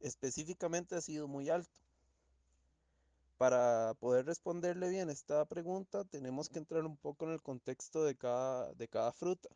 específicamente 0.00 0.96
ha 0.96 1.00
sido 1.00 1.28
muy 1.28 1.48
alto. 1.48 1.80
Para 3.38 3.94
poder 4.00 4.26
responderle 4.26 4.88
bien 4.88 5.10
esta 5.10 5.44
pregunta, 5.44 6.04
tenemos 6.04 6.48
que 6.48 6.58
entrar 6.58 6.84
un 6.84 6.96
poco 6.96 7.26
en 7.26 7.32
el 7.32 7.42
contexto 7.42 8.02
de 8.02 8.16
cada, 8.16 8.72
de 8.74 8.88
cada 8.88 9.12
fruta. 9.12 9.50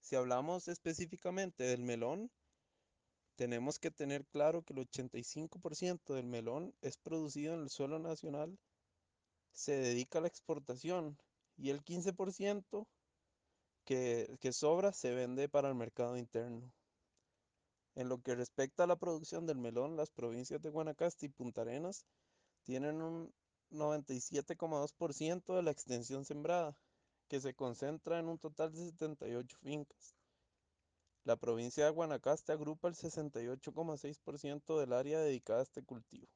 Si 0.00 0.16
hablamos 0.16 0.68
específicamente 0.68 1.64
del 1.64 1.82
melón, 1.82 2.30
tenemos 3.36 3.78
que 3.78 3.90
tener 3.90 4.26
claro 4.26 4.62
que 4.62 4.72
el 4.72 4.80
85% 4.80 6.14
del 6.14 6.26
melón 6.26 6.74
es 6.82 6.96
producido 6.98 7.54
en 7.54 7.60
el 7.60 7.70
suelo 7.70 7.98
nacional, 7.98 8.58
se 9.52 9.72
dedica 9.72 10.18
a 10.18 10.22
la 10.22 10.28
exportación 10.28 11.18
y 11.56 11.70
el 11.70 11.82
15% 11.82 12.86
que, 13.84 14.36
que 14.40 14.52
sobra 14.52 14.92
se 14.92 15.14
vende 15.14 15.48
para 15.48 15.68
el 15.68 15.74
mercado 15.74 16.16
interno. 16.16 16.70
En 17.94 18.08
lo 18.08 18.20
que 18.20 18.34
respecta 18.34 18.84
a 18.84 18.86
la 18.86 18.96
producción 18.96 19.46
del 19.46 19.58
melón, 19.58 19.96
las 19.96 20.10
provincias 20.10 20.62
de 20.62 20.70
Guanacaste 20.70 21.26
y 21.26 21.28
Punta 21.28 21.62
Arenas 21.62 22.06
tienen 22.62 23.02
un 23.02 23.32
97,2% 23.70 25.54
de 25.54 25.62
la 25.62 25.70
extensión 25.70 26.24
sembrada, 26.24 26.76
que 27.30 27.40
se 27.40 27.54
concentra 27.54 28.18
en 28.18 28.28
un 28.28 28.38
total 28.38 28.72
de 28.72 28.90
78 28.90 29.56
fincas. 29.62 30.16
La 31.22 31.36
provincia 31.36 31.84
de 31.84 31.90
Guanacaste 31.92 32.50
agrupa 32.50 32.88
el 32.88 32.96
68,6% 32.96 34.80
del 34.80 34.92
área 34.92 35.20
dedicada 35.20 35.60
a 35.60 35.62
este 35.62 35.84
cultivo. 35.84 36.26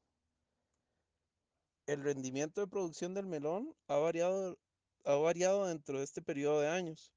El 1.87 2.05
rendimiento 2.05 2.61
de 2.61 2.69
producción 2.69 3.13
del 3.13 3.27
melón 3.27 3.75
ha 3.89 3.97
variado, 3.97 4.57
ha 5.05 5.17
variado 5.17 5.67
dentro 5.67 5.99
de 5.99 6.05
este 6.05 6.23
periodo 6.23 6.61
de 6.61 6.69
años. 6.69 7.13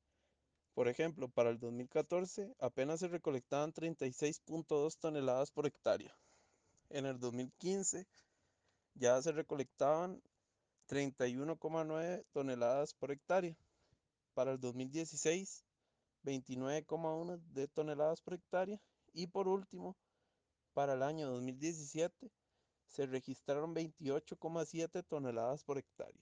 Por 0.73 0.87
ejemplo, 0.87 1.29
para 1.29 1.51
el 1.51 1.59
2014 1.59 2.55
apenas 2.59 3.01
se 3.01 3.09
recolectaban 3.09 3.73
36.2 3.73 4.97
toneladas 4.97 5.51
por 5.51 5.67
hectárea. 5.67 6.17
En 6.89 7.05
el 7.05 7.19
2015 7.19 8.07
ya 8.95 9.21
se 9.21 9.31
recolectaban 9.33 10.19
31,9 10.87 12.25
toneladas 12.31 12.95
por 12.95 13.11
hectárea. 13.11 13.55
Para 14.37 14.51
el 14.51 14.59
2016, 14.59 15.65
29,1 16.23 17.41
de 17.53 17.67
toneladas 17.67 18.21
por 18.21 18.35
hectárea. 18.35 18.79
Y 19.11 19.25
por 19.25 19.47
último, 19.47 19.97
para 20.75 20.93
el 20.93 21.01
año 21.01 21.27
2017, 21.27 22.29
se 22.85 23.07
registraron 23.07 23.73
28,7 23.73 25.03
toneladas 25.07 25.63
por 25.63 25.79
hectárea. 25.79 26.21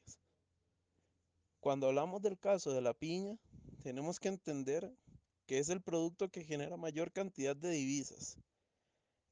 Cuando 1.59 1.87
hablamos 1.87 2.21
del 2.21 2.39
caso 2.39 2.71
de 2.71 2.79
la 2.79 2.93
piña, 2.93 3.37
tenemos 3.83 4.21
que 4.21 4.29
entender 4.29 4.95
que 5.45 5.59
es 5.59 5.67
el 5.67 5.81
producto 5.81 6.29
que 6.29 6.45
genera 6.45 6.77
mayor 6.77 7.11
cantidad 7.11 7.53
de 7.53 7.71
divisas. 7.71 8.37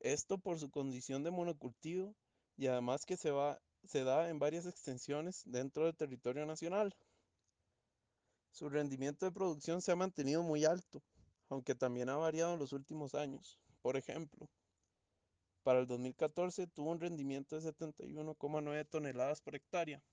Esto 0.01 0.37
por 0.37 0.59
su 0.59 0.69
condición 0.69 1.23
de 1.23 1.31
monocultivo 1.31 2.13
y 2.57 2.67
además 2.67 3.05
que 3.05 3.15
se, 3.15 3.31
va, 3.31 3.61
se 3.85 4.03
da 4.03 4.27
en 4.27 4.39
varias 4.39 4.65
extensiones 4.65 5.41
dentro 5.45 5.85
del 5.85 5.95
territorio 5.95 6.45
nacional. 6.45 6.93
Su 8.53 8.69
rendimiento 8.69 9.25
de 9.25 9.31
producción 9.31 9.81
se 9.81 9.91
ha 9.91 9.95
mantenido 9.95 10.43
muy 10.43 10.63
alto, 10.63 11.01
aunque 11.49 11.73
también 11.73 12.09
ha 12.09 12.17
variado 12.17 12.53
en 12.53 12.59
los 12.59 12.71
últimos 12.71 13.15
años. 13.15 13.57
Por 13.81 13.97
ejemplo, 13.97 14.47
para 15.63 15.79
el 15.79 15.87
2014 15.87 16.67
tuvo 16.67 16.91
un 16.91 16.99
rendimiento 16.99 17.59
de 17.59 17.67
71,9 17.67 18.87
toneladas 18.87 19.41
por 19.41 19.55
hectárea, 19.55 20.03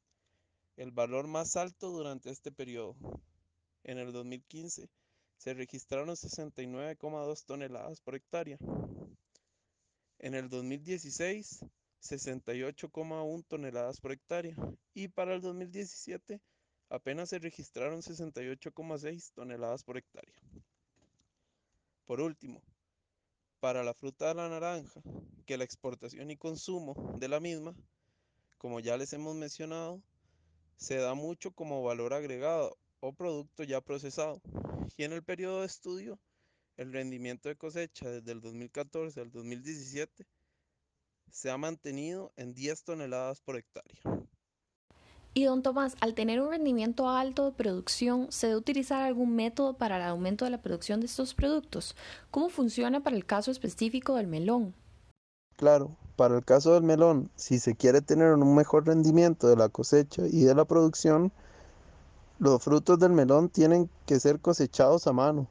el 0.76 0.90
valor 0.90 1.26
más 1.26 1.54
alto 1.56 1.90
durante 1.90 2.30
este 2.30 2.50
periodo. 2.50 2.96
En 3.84 3.98
el 3.98 4.10
2015 4.10 4.88
se 5.36 5.54
registraron 5.54 6.08
69,2 6.08 7.44
toneladas 7.44 8.00
por 8.00 8.14
hectárea. 8.14 8.56
En 10.18 10.34
el 10.34 10.48
2016 10.48 11.60
68,1 12.00 13.44
toneladas 13.46 14.00
por 14.00 14.12
hectárea 14.12 14.56
y 14.94 15.08
para 15.08 15.34
el 15.34 15.42
2017 15.42 16.40
apenas 16.90 17.30
se 17.30 17.38
registraron 17.38 18.02
68,6 18.02 19.32
toneladas 19.32 19.84
por 19.84 19.96
hectárea. 19.96 20.34
Por 22.04 22.20
último, 22.20 22.60
para 23.60 23.84
la 23.84 23.94
fruta 23.94 24.28
de 24.28 24.34
la 24.34 24.48
naranja, 24.48 25.00
que 25.46 25.56
la 25.56 25.64
exportación 25.64 26.30
y 26.30 26.36
consumo 26.36 27.16
de 27.18 27.28
la 27.28 27.40
misma, 27.40 27.74
como 28.58 28.80
ya 28.80 28.96
les 28.96 29.12
hemos 29.12 29.36
mencionado, 29.36 30.02
se 30.76 30.96
da 30.96 31.14
mucho 31.14 31.52
como 31.52 31.82
valor 31.82 32.12
agregado 32.12 32.76
o 33.00 33.12
producto 33.12 33.62
ya 33.62 33.80
procesado. 33.80 34.42
Y 34.96 35.04
en 35.04 35.12
el 35.12 35.22
periodo 35.22 35.60
de 35.60 35.66
estudio, 35.66 36.18
el 36.76 36.92
rendimiento 36.92 37.48
de 37.48 37.56
cosecha 37.56 38.10
desde 38.10 38.32
el 38.32 38.40
2014 38.40 39.20
al 39.20 39.30
2017 39.30 40.26
se 41.30 41.50
ha 41.50 41.56
mantenido 41.56 42.32
en 42.36 42.54
10 42.54 42.82
toneladas 42.82 43.40
por 43.40 43.56
hectárea. 43.56 44.00
Y 45.32 45.44
don 45.44 45.62
Tomás, 45.62 45.94
al 46.00 46.14
tener 46.14 46.40
un 46.40 46.50
rendimiento 46.50 47.08
alto 47.08 47.44
de 47.44 47.52
producción, 47.52 48.26
¿se 48.30 48.48
debe 48.48 48.58
utilizar 48.58 49.02
algún 49.02 49.36
método 49.36 49.74
para 49.74 49.96
el 49.96 50.02
aumento 50.02 50.44
de 50.44 50.50
la 50.50 50.60
producción 50.60 50.98
de 50.98 51.06
estos 51.06 51.34
productos? 51.34 51.94
¿Cómo 52.32 52.48
funciona 52.48 53.00
para 53.00 53.14
el 53.14 53.24
caso 53.24 53.52
específico 53.52 54.16
del 54.16 54.26
melón? 54.26 54.74
Claro, 55.56 55.96
para 56.16 56.36
el 56.36 56.44
caso 56.44 56.74
del 56.74 56.82
melón, 56.82 57.30
si 57.36 57.60
se 57.60 57.76
quiere 57.76 58.00
tener 58.00 58.32
un 58.32 58.56
mejor 58.56 58.88
rendimiento 58.88 59.46
de 59.46 59.54
la 59.54 59.68
cosecha 59.68 60.22
y 60.26 60.42
de 60.42 60.54
la 60.54 60.64
producción, 60.64 61.30
los 62.40 62.60
frutos 62.60 62.98
del 62.98 63.12
melón 63.12 63.50
tienen 63.50 63.88
que 64.06 64.18
ser 64.18 64.40
cosechados 64.40 65.06
a 65.06 65.12
mano. 65.12 65.46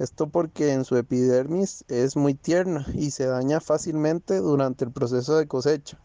Esto 0.00 0.26
porque 0.26 0.72
en 0.72 0.84
su 0.84 0.96
epidermis 0.96 1.84
es 1.86 2.16
muy 2.16 2.34
tierna 2.34 2.84
y 2.94 3.12
se 3.12 3.26
daña 3.26 3.60
fácilmente 3.60 4.38
durante 4.38 4.84
el 4.84 4.90
proceso 4.90 5.36
de 5.36 5.46
cosecha. 5.46 6.00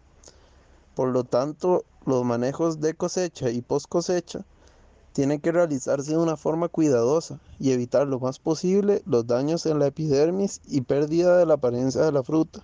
Por 0.99 1.11
lo 1.11 1.23
tanto, 1.23 1.85
los 2.05 2.25
manejos 2.25 2.81
de 2.81 2.93
cosecha 2.93 3.49
y 3.51 3.61
post 3.61 3.87
cosecha 3.87 4.43
tienen 5.13 5.39
que 5.39 5.53
realizarse 5.53 6.11
de 6.11 6.17
una 6.17 6.35
forma 6.35 6.67
cuidadosa 6.67 7.39
y 7.57 7.71
evitar 7.71 8.05
lo 8.05 8.19
más 8.19 8.37
posible 8.39 9.01
los 9.05 9.25
daños 9.25 9.65
en 9.65 9.79
la 9.79 9.87
epidermis 9.87 10.59
y 10.67 10.81
pérdida 10.81 11.37
de 11.37 11.45
la 11.45 11.53
apariencia 11.53 12.01
de 12.01 12.11
la 12.11 12.21
fruta. 12.21 12.59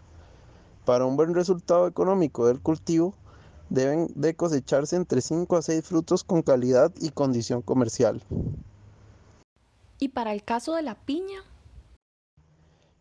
Para 0.84 1.06
un 1.06 1.16
buen 1.16 1.34
resultado 1.34 1.88
económico 1.88 2.46
del 2.48 2.60
cultivo, 2.60 3.14
deben 3.70 4.10
de 4.16 4.36
cosecharse 4.36 4.98
entre 4.98 5.22
5 5.22 5.56
a 5.56 5.62
6 5.62 5.86
frutos 5.86 6.26
con 6.26 6.42
calidad 6.42 6.92
y 7.00 7.12
condición 7.12 7.62
comercial. 7.62 8.22
¿Y 9.98 10.10
para 10.10 10.34
el 10.34 10.44
caso 10.44 10.76
de 10.76 10.82
la 10.82 10.96
piña? 10.96 11.40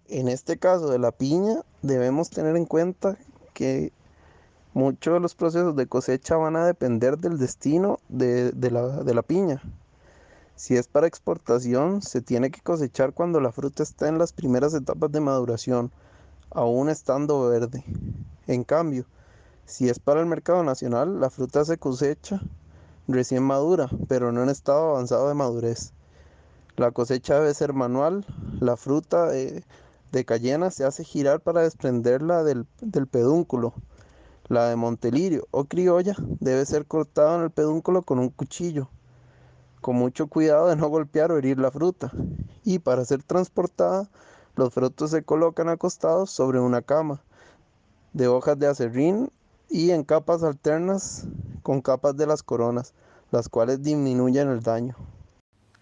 En 0.06 0.28
este 0.28 0.60
caso 0.60 0.90
de 0.90 1.00
la 1.00 1.10
piña, 1.10 1.64
debemos 1.82 2.30
tener 2.30 2.54
en 2.54 2.66
cuenta 2.66 3.18
que 3.52 3.92
Muchos 4.74 5.14
de 5.14 5.20
los 5.20 5.36
procesos 5.36 5.76
de 5.76 5.86
cosecha 5.86 6.36
van 6.36 6.56
a 6.56 6.66
depender 6.66 7.18
del 7.18 7.38
destino 7.38 8.00
de, 8.08 8.52
la, 8.72 9.22
piña. 9.22 9.62
Si 10.56 10.76
es 10.76 10.88
para 10.88 11.06
exportación, 11.06 12.02
se 12.02 12.20
tiene 12.20 12.50
que 12.50 12.60
cosechar 12.60 13.12
cuando 13.12 13.40
la 13.40 13.52
fruta 13.52 13.84
está 13.84 14.08
en 14.08 14.18
las 14.18 14.32
primeras 14.32 14.74
etapas 14.74 15.12
de 15.12 15.20
maduración, 15.20 15.92
aún 16.50 16.88
estando 16.88 17.48
verde. 17.48 17.84
En 18.48 18.64
cambio, 18.64 19.06
si 19.64 19.88
es 19.88 20.00
para 20.00 20.18
el 20.18 20.26
mercado 20.26 20.64
nacional, 20.64 21.20
la 21.20 21.30
fruta 21.30 21.64
se 21.64 21.78
cosecha 21.78 22.40
recién 23.06 23.44
madura, 23.44 23.88
pero 24.08 24.32
no 24.32 24.42
en 24.42 24.48
estado 24.48 24.90
avanzado 24.90 25.28
de 25.28 25.34
madurez. 25.34 25.92
La 26.74 26.90
cosecha 26.90 27.38
debe 27.38 27.54
ser 27.54 27.74
manual, 27.74 28.26
la 28.58 28.76
fruta 28.76 29.28
de, 29.28 29.62
cayena 30.26 30.72
se 30.72 30.84
hace 30.84 31.04
girar 31.04 31.42
para 31.42 31.62
desprenderla 31.62 32.42
del 32.42 32.66
pedúnculo 33.06 33.72
la 34.48 34.68
de 34.68 34.76
Montelirio 34.76 35.46
o 35.50 35.64
criolla 35.64 36.14
debe 36.40 36.64
ser 36.66 36.86
cortada 36.86 37.36
en 37.36 37.44
el 37.44 37.50
pedúnculo 37.50 38.02
con 38.02 38.18
un 38.18 38.28
cuchillo, 38.28 38.88
con 39.80 39.96
mucho 39.96 40.26
cuidado 40.26 40.68
de 40.68 40.76
no 40.76 40.88
golpear 40.88 41.32
o 41.32 41.38
herir 41.38 41.58
la 41.58 41.70
fruta. 41.70 42.12
Y 42.64 42.78
para 42.78 43.04
ser 43.04 43.22
transportada, 43.22 44.08
los 44.56 44.72
frutos 44.72 45.10
se 45.10 45.22
colocan 45.22 45.68
acostados 45.68 46.30
sobre 46.30 46.60
una 46.60 46.82
cama 46.82 47.22
de 48.12 48.28
hojas 48.28 48.58
de 48.58 48.68
acerrín 48.68 49.30
y 49.68 49.90
en 49.90 50.04
capas 50.04 50.42
alternas 50.42 51.26
con 51.62 51.80
capas 51.80 52.16
de 52.16 52.26
las 52.26 52.42
coronas, 52.42 52.94
las 53.30 53.48
cuales 53.48 53.82
disminuyen 53.82 54.48
el 54.48 54.62
daño. 54.62 54.94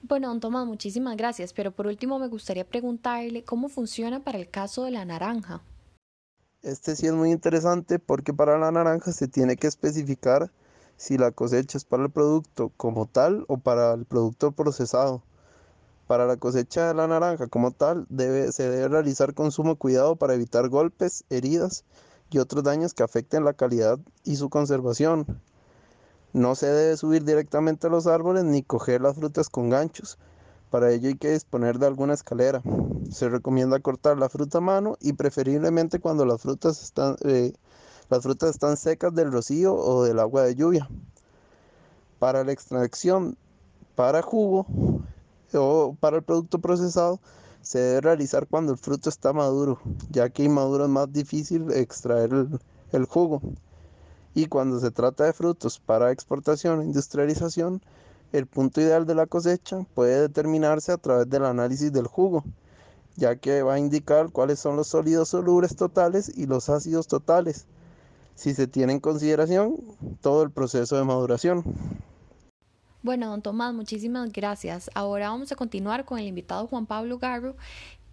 Bueno, 0.03 0.29
don 0.29 0.41
Tomás, 0.41 0.67
muchísimas 0.67 1.17
gracias, 1.17 1.53
pero 1.53 1.71
por 1.71 1.87
último 1.87 2.19
me 2.19 2.27
gustaría 2.27 2.65
preguntarle 2.65 3.45
cómo 3.45 3.69
funciona 3.69 4.21
para 4.21 4.39
el 4.39 4.51
caso 4.51 4.85
de 4.85 4.91
la 4.91 5.05
naranja. 5.05 5.63
Este 6.63 6.95
sí 6.95 7.09
es 7.09 7.13
muy 7.13 7.33
interesante 7.33 7.99
porque 7.99 8.33
para 8.33 8.57
la 8.57 8.71
naranja 8.71 9.11
se 9.11 9.27
tiene 9.27 9.57
que 9.57 9.67
especificar 9.67 10.53
si 10.97 11.19
la 11.19 11.33
cosecha 11.33 11.77
es 11.77 11.85
para 11.85 12.05
el 12.05 12.11
producto 12.11 12.71
como 12.77 13.07
tal 13.07 13.45
o 13.49 13.59
para 13.59 13.93
el 13.95 14.05
producto 14.05 14.53
procesado. 14.53 15.25
Para 16.07 16.25
la 16.25 16.37
cosecha 16.37 16.87
de 16.87 16.95
la 16.95 17.09
naranja 17.09 17.49
como 17.49 17.73
tal 17.73 18.07
debe, 18.11 18.53
se 18.53 18.71
debe 18.71 18.87
realizar 18.87 19.35
con 19.35 19.51
sumo 19.51 19.75
cuidado 19.75 20.15
para 20.15 20.35
evitar 20.35 20.69
golpes, 20.69 21.25
heridas 21.31 21.85
y 22.31 22.39
otros 22.39 22.63
daños 22.63 22.95
que 22.95 23.03
afecten 23.03 23.45
la 23.45 23.55
calidad 23.55 23.99
y 24.23 24.37
su 24.37 24.49
conservación. 24.49 25.27
No 26.33 26.55
se 26.55 26.69
debe 26.69 26.97
subir 26.97 27.25
directamente 27.25 27.89
a 27.89 27.91
los 27.91 28.07
árboles 28.07 28.45
ni 28.45 28.63
coger 28.63 29.01
las 29.01 29.17
frutas 29.17 29.49
con 29.49 29.69
ganchos, 29.69 30.17
para 30.73 30.91
ello 30.91 31.09
hay 31.09 31.17
que 31.17 31.31
disponer 31.31 31.79
de 31.79 31.87
alguna 31.87 32.15
escalera. 32.15 32.63
Se 33.11 33.29
recomienda 33.29 33.79
cortar 33.81 34.17
la 34.17 34.31
fruta 34.31 34.57
a 34.57 34.63
mano 34.63 34.97
y 35.01 35.13
preferiblemente 35.13 36.01
cuando 36.01 36.25
las 36.25 36.41
frutas 36.41 36.83
están, 36.83 37.17
eh, 37.25 37.53
las 38.09 38.23
frutas 38.23 38.49
están 38.49 38.79
secas 38.79 39.15
del 39.15 39.31
rocío 39.31 39.75
o 39.75 40.03
del 40.03 40.19
agua 40.19 40.45
de 40.45 40.55
lluvia. 40.55 40.89
Para 42.19 42.43
la 42.43 42.53
extracción 42.53 43.37
para 43.95 44.23
jugo 44.23 44.67
o 45.53 45.95
para 46.01 46.17
el 46.17 46.23
producto 46.23 46.59
procesado 46.59 47.21
se 47.61 47.79
debe 47.79 48.01
realizar 48.01 48.47
cuando 48.47 48.73
el 48.73 48.79
fruto 48.79 49.11
está 49.11 49.35
maduro, 49.35 49.79
ya 50.09 50.31
que 50.31 50.45
inmaduro 50.45 50.85
es 50.85 50.91
más 50.91 51.13
difícil 51.13 51.71
extraer 51.71 52.31
el, 52.93 53.05
jugo. 53.05 53.43
Y 54.33 54.47
cuando 54.47 54.81
se 54.81 54.91
trata 54.91 55.25
de 55.25 55.35
frutos 55.35 55.79
para 55.79 56.13
exportación 56.13 56.81
e 56.81 56.85
industrialización, 56.87 57.83
el 58.33 58.47
punto 58.47 58.81
ideal 58.81 59.07
de 59.07 59.15
la 59.15 59.27
cosecha 59.27 59.85
puede 59.95 60.21
determinarse 60.23 60.91
a 60.93 60.97
través 60.97 61.29
del 61.29 61.45
análisis 61.45 61.93
del 61.93 62.07
jugo, 62.07 62.45
ya 63.17 63.37
que 63.37 63.63
va 63.63 63.75
a 63.75 63.79
indicar 63.79 64.31
cuáles 64.31 64.59
son 64.59 64.77
los 64.77 64.89
sólidos 64.89 65.29
solubles 65.29 65.77
totales 65.77 66.33
y 66.35 66.47
los 66.47 66.71
ácidos 66.71 67.07
totales, 67.07 67.67
si 68.35 68.55
se 68.55 68.67
tiene 68.67 68.95
en 68.95 69.01
consideración 69.01 69.77
todo 70.23 70.43
el 70.43 70.51
proceso 70.51 70.97
de 70.97 71.05
maduración. 71.05 71.63
Bueno, 73.03 73.29
don 73.31 73.43
Tomás, 73.43 73.75
muchísimas 73.75 74.33
gracias. 74.33 74.89
Ahora 74.95 75.29
vamos 75.29 75.51
a 75.53 75.57
continuar 75.57 76.05
con 76.05 76.19
el 76.19 76.27
invitado 76.27 76.69
Juan 76.69 76.87
Pablo 76.87 77.19
Garro, 77.19 77.57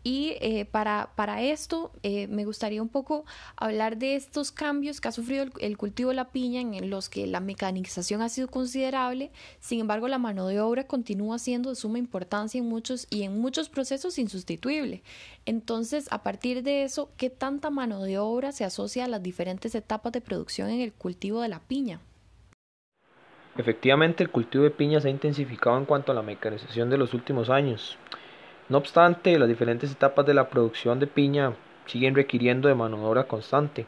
y 0.03 0.35
eh, 0.39 0.65
para, 0.65 1.11
para, 1.15 1.41
esto 1.41 1.91
eh, 2.03 2.27
me 2.27 2.45
gustaría 2.45 2.81
un 2.81 2.87
poco 2.89 3.25
hablar 3.57 3.97
de 3.97 4.15
estos 4.15 4.51
cambios 4.51 5.01
que 5.01 5.09
ha 5.09 5.11
sufrido 5.11 5.45
el, 5.59 5.77
cultivo 5.77 6.09
de 6.09 6.15
la 6.15 6.29
piña 6.29 6.61
en 6.61 6.89
los 6.89 7.09
que 7.09 7.27
la 7.27 7.41
mecanización 7.41 8.21
ha 8.21 8.29
sido 8.29 8.47
considerable, 8.47 9.31
sin 9.59 9.81
embargo 9.81 10.07
la 10.07 10.17
mano 10.17 10.47
de 10.47 10.61
obra 10.61 10.87
continúa 10.87 11.37
siendo 11.37 11.69
de 11.69 11.75
suma 11.75 11.99
importancia 11.99 12.59
en 12.59 12.65
muchos 12.65 13.07
y 13.09 13.23
en 13.23 13.39
muchos 13.39 13.67
procesos 13.67 14.17
insustituible. 14.17 15.03
Entonces, 15.45 16.07
a 16.11 16.23
partir 16.23 16.63
de 16.63 16.83
eso, 16.83 17.11
¿qué 17.17 17.29
tanta 17.29 17.69
mano 17.69 18.01
de 18.01 18.19
obra 18.19 18.51
se 18.51 18.63
asocia 18.63 19.05
a 19.05 19.07
las 19.07 19.21
diferentes 19.21 19.75
etapas 19.75 20.13
de 20.13 20.21
producción 20.21 20.69
en 20.69 20.79
el 20.79 20.93
cultivo 20.93 21.41
de 21.41 21.49
la 21.49 21.59
piña? 21.59 21.99
Efectivamente, 23.57 24.23
el 24.23 24.29
cultivo 24.29 24.63
de 24.63 24.71
piña 24.71 25.01
se 25.01 25.09
ha 25.09 25.11
intensificado 25.11 25.77
en 25.77 25.83
cuanto 25.83 26.13
a 26.13 26.15
la 26.15 26.21
mecanización 26.21 26.89
de 26.89 26.97
los 26.97 27.13
últimos 27.13 27.49
años. 27.49 27.97
No 28.69 28.77
obstante, 28.77 29.39
las 29.39 29.49
diferentes 29.49 29.91
etapas 29.91 30.27
de 30.27 30.35
la 30.35 30.49
producción 30.49 30.99
de 30.99 31.07
piña 31.07 31.53
siguen 31.87 32.13
requiriendo 32.13 32.67
de 32.67 32.75
mano 32.75 32.97
de 32.97 33.03
obra 33.03 33.23
constante. 33.23 33.87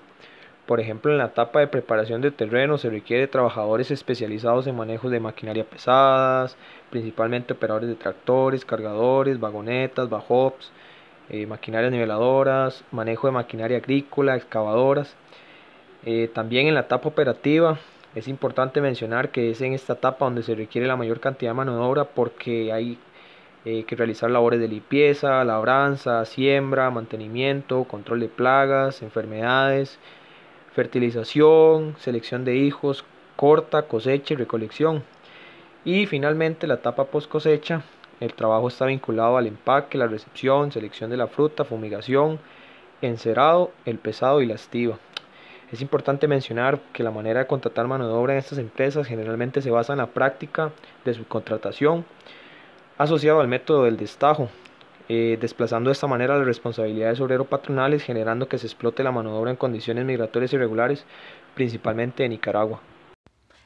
Por 0.66 0.80
ejemplo, 0.80 1.12
en 1.12 1.20
la 1.20 1.26
etapa 1.26 1.60
de 1.60 1.68
preparación 1.68 2.22
de 2.22 2.32
terreno 2.32 2.80
se 2.80 2.90
requiere 2.90 3.28
trabajadores 3.28 3.92
especializados 3.92 4.66
en 4.66 4.76
manejo 4.76 5.12
de 5.12 5.20
maquinaria 5.20 5.66
pesadas, 5.66 6.58
principalmente 6.90 7.54
operadores 7.54 7.90
de 7.90 7.96
tractores, 7.96 8.66
cargadores, 8.66 9.40
vagonetas, 9.40 10.10
bajops, 10.10 10.72
eh, 11.30 11.46
maquinarias 11.46 11.92
niveladoras, 11.92 12.84
manejo 12.92 13.28
de 13.28 13.34
maquinaria 13.34 13.78
agrícola, 13.78 14.36
excavadoras. 14.36 15.16
Eh, 16.06 16.28
también 16.34 16.68
en 16.68 16.74
la 16.74 16.82
etapa 16.82 17.08
operativa 17.08 17.78
es 18.16 18.28
importante 18.28 18.82
mencionar 18.82 19.30
que 19.30 19.52
es 19.52 19.62
en 19.62 19.74
esta 19.74 19.94
etapa 19.94 20.26
donde 20.26 20.42
se 20.42 20.56
requiere 20.56 20.88
la 20.88 20.96
mayor 20.96 21.20
cantidad 21.20 21.52
de 21.52 21.56
mano 21.56 21.76
de 21.76 21.84
obra 21.84 22.06
porque 22.06 22.74
hay 22.74 22.98
eh, 23.64 23.84
que 23.84 23.96
realizar 23.96 24.32
labores 24.32 24.60
de 24.60 24.68
limpieza, 24.68 25.44
labranza, 25.44 26.26
siembra, 26.26 26.90
mantenimiento, 26.90 27.84
control 27.84 28.22
de 28.22 28.28
plagas, 28.28 29.04
enfermedades, 29.04 30.00
fertilización, 30.74 31.96
selección 32.00 32.44
de 32.44 32.56
hijos, 32.56 33.06
corta, 33.36 33.84
cosecha 33.84 34.34
y 34.34 34.38
recolección. 34.38 35.04
Y 35.86 36.08
finalmente 36.08 36.66
la 36.66 36.76
etapa 36.76 37.06
post 37.06 37.30
cosecha, 37.30 37.84
el 38.20 38.34
trabajo 38.34 38.68
está 38.68 38.86
vinculado 38.86 39.38
al 39.38 39.48
empaque, 39.48 39.98
la 39.98 40.08
recepción, 40.08 40.72
selección 40.72 41.12
de 41.12 41.18
la 41.18 41.28
fruta, 41.28 41.64
fumigación, 41.64 42.40
encerado, 43.02 43.72
el 43.86 43.98
pesado 44.00 44.42
y 44.42 44.48
la 44.48 44.56
estiva. 44.56 44.98
Es 45.72 45.82
importante 45.82 46.28
mencionar 46.28 46.80
que 46.94 47.04
la 47.04 47.12
manera 47.12 47.42
de 47.42 47.48
contratar 47.48 47.88
mano 47.88 48.08
de 48.08 48.14
obra 48.14 48.34
en 48.34 48.40
estas 48.40 48.58
empresas 48.58 49.08
generalmente 49.08 49.62
se 49.62 49.72
basa 49.72 49.94
en 49.94 50.00
la 50.00 50.08
práctica 50.08 50.72
de 51.06 51.14
su 51.14 51.26
contratación 51.28 52.06
asociado 53.04 53.42
al 53.42 53.48
método 53.48 53.84
del 53.84 53.98
destajo, 53.98 54.50
eh, 55.10 55.38
desplazando 55.42 55.90
de 55.90 55.94
esta 55.94 56.08
manera 56.08 56.38
las 56.38 56.46
responsabilidades 56.46 57.20
obrero-patronales, 57.20 58.04
generando 58.04 58.48
que 58.48 58.58
se 58.58 58.68
explote 58.68 59.04
la 59.04 59.12
mano 59.12 59.32
de 59.32 59.38
obra 59.38 59.52
en 59.52 59.58
condiciones 59.58 60.06
migratorias 60.06 60.54
irregulares, 60.54 61.06
principalmente 61.56 62.24
en 62.24 62.32
Nicaragua. 62.32 62.82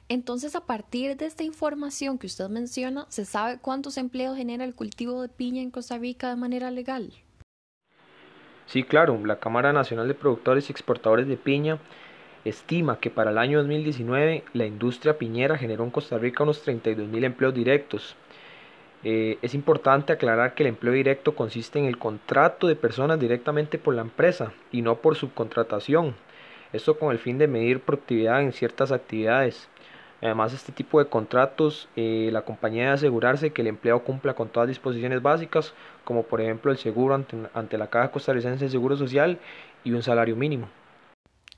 Entonces, 0.08 0.56
a 0.56 0.66
partir 0.66 1.18
de 1.18 1.26
esta 1.26 1.44
información 1.44 2.18
que 2.18 2.28
usted 2.28 2.48
menciona, 2.48 3.06
¿se 3.10 3.26
sabe 3.26 3.58
cuántos 3.60 3.98
empleos 3.98 4.38
genera 4.38 4.64
el 4.64 4.76
cultivo 4.76 5.22
de 5.22 5.30
piña 5.30 5.62
en 5.62 5.72
Costa 5.72 5.98
Rica 5.98 6.30
de 6.30 6.36
manera 6.36 6.72
legal? 6.72 7.12
Sí, 8.68 8.84
claro, 8.84 9.20
la 9.26 9.40
Cámara 9.40 9.74
Nacional 9.74 10.08
de 10.08 10.14
Productores 10.14 10.70
y 10.70 10.72
Exportadores 10.72 11.28
de 11.28 11.38
Piña 11.38 11.80
estima 12.46 13.00
que 13.00 13.10
para 13.10 13.32
el 13.32 13.38
año 13.38 13.58
2019 13.60 14.44
la 14.54 14.66
industria 14.66 15.18
piñera 15.18 15.58
generó 15.58 15.84
en 15.84 15.92
Costa 15.92 16.18
Rica 16.18 16.44
unos 16.44 16.62
32 16.62 17.08
mil 17.08 17.24
empleos 17.24 17.54
directos. 17.54 18.16
Eh, 19.08 19.38
es 19.44 19.54
importante 19.54 20.12
aclarar 20.12 20.56
que 20.56 20.64
el 20.64 20.70
empleo 20.70 20.92
directo 20.92 21.36
consiste 21.36 21.78
en 21.78 21.86
el 21.86 22.00
contrato 22.00 22.66
de 22.66 22.76
personas 22.76 23.20
directamente 23.20 23.78
por 23.78 23.94
la 23.94 24.02
empresa 24.02 24.52
y 24.72 24.82
no 24.82 24.96
por 24.96 25.16
subcontratación. 25.16 26.16
Esto 26.74 26.98
con 26.98 27.12
el 27.12 27.20
fin 27.20 27.38
de 27.38 27.48
medir 27.48 27.82
productividad 27.82 28.42
en 28.42 28.52
ciertas 28.52 28.92
actividades. 28.92 29.70
Además, 30.24 30.54
este 30.54 30.72
tipo 30.72 30.98
de 30.98 31.08
contratos, 31.08 31.88
eh, 31.96 32.30
la 32.34 32.42
compañía 32.42 32.86
debe 32.86 32.96
asegurarse 32.96 33.54
que 33.54 33.62
el 33.62 33.68
empleado 33.68 34.04
cumpla 34.04 34.34
con 34.34 34.50
todas 34.50 34.66
las 34.66 34.76
disposiciones 34.76 35.22
básicas, 35.22 35.76
como 36.04 36.24
por 36.24 36.42
ejemplo 36.42 36.72
el 36.72 36.80
seguro 36.80 37.14
ante, 37.14 37.38
ante 37.54 37.78
la 37.78 37.92
Caja 37.92 38.10
Costarricense 38.10 38.66
de 38.66 38.72
Seguro 38.72 38.98
Social 38.98 39.38
y 39.84 39.92
un 39.92 40.02
salario 40.02 40.36
mínimo. 40.36 40.68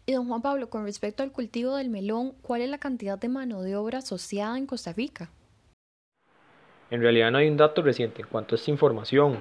Y 0.05 0.11
don 0.11 0.27
Juan 0.27 0.41
Pablo, 0.41 0.69
con 0.69 0.83
respecto 0.83 1.23
al 1.23 1.31
cultivo 1.31 1.77
del 1.77 1.87
melón, 1.87 2.33
¿cuál 2.41 2.61
es 2.61 2.69
la 2.69 2.77
cantidad 2.77 3.17
de 3.17 3.29
mano 3.29 3.61
de 3.61 3.77
obra 3.77 3.99
asociada 3.99 4.57
en 4.57 4.65
Costa 4.65 4.91
Rica? 4.91 5.29
En 6.89 7.01
realidad 7.01 7.31
no 7.31 7.39
hay 7.39 7.49
un 7.49 7.57
dato 7.57 7.81
reciente 7.81 8.21
en 8.21 8.27
cuanto 8.29 8.55
a 8.55 8.57
esta 8.57 8.71
información. 8.71 9.39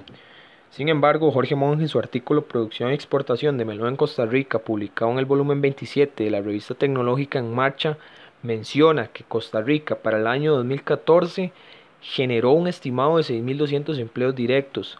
Sin 0.69 0.89
embargo, 0.89 1.31
Jorge 1.31 1.55
Monge 1.55 1.83
en 1.83 1.87
su 1.87 1.97
artículo 1.97 2.43
Producción 2.43 2.91
y 2.91 2.93
exportación 2.93 3.57
de 3.57 3.63
melón 3.63 3.87
en 3.87 3.95
Costa 3.95 4.25
Rica, 4.25 4.59
publicado 4.59 5.11
en 5.11 5.19
el 5.19 5.25
volumen 5.25 5.61
27 5.61 6.25
de 6.25 6.29
la 6.29 6.41
revista 6.41 6.75
tecnológica 6.75 7.39
En 7.39 7.53
Marcha, 7.53 7.97
menciona 8.43 9.07
que 9.07 9.23
Costa 9.23 9.61
Rica 9.61 9.95
para 9.95 10.17
el 10.17 10.27
año 10.27 10.55
2014 10.55 11.53
generó 12.01 12.51
un 12.51 12.67
estimado 12.67 13.15
de 13.15 13.23
6.200 13.23 13.97
empleos 13.97 14.35
directos. 14.35 14.97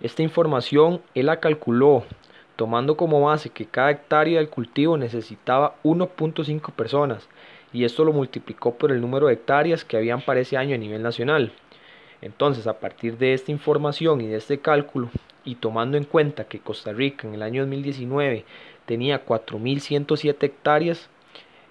Esta 0.00 0.22
información 0.22 1.02
él 1.14 1.26
la 1.26 1.40
calculó 1.40 2.04
tomando 2.54 2.96
como 2.96 3.20
base 3.22 3.50
que 3.50 3.66
cada 3.66 3.90
hectárea 3.90 4.38
del 4.38 4.48
cultivo 4.48 4.96
necesitaba 4.96 5.74
1.5 5.82 6.72
personas 6.72 7.28
y 7.72 7.84
esto 7.84 8.04
lo 8.04 8.12
multiplicó 8.12 8.74
por 8.74 8.92
el 8.92 9.00
número 9.00 9.26
de 9.26 9.34
hectáreas 9.34 9.84
que 9.84 9.96
habían 9.96 10.20
para 10.20 10.40
ese 10.40 10.56
año 10.56 10.74
a 10.74 10.78
nivel 10.78 11.02
nacional. 11.02 11.52
Entonces, 12.22 12.66
a 12.66 12.78
partir 12.78 13.18
de 13.18 13.34
esta 13.34 13.50
información 13.50 14.20
y 14.20 14.28
de 14.28 14.36
este 14.36 14.60
cálculo, 14.60 15.10
y 15.44 15.56
tomando 15.56 15.96
en 15.96 16.04
cuenta 16.04 16.44
que 16.44 16.60
Costa 16.60 16.92
Rica 16.92 17.26
en 17.26 17.34
el 17.34 17.42
año 17.42 17.62
2019 17.62 18.44
tenía 18.86 19.26
4.107 19.26 20.36
hectáreas, 20.40 21.08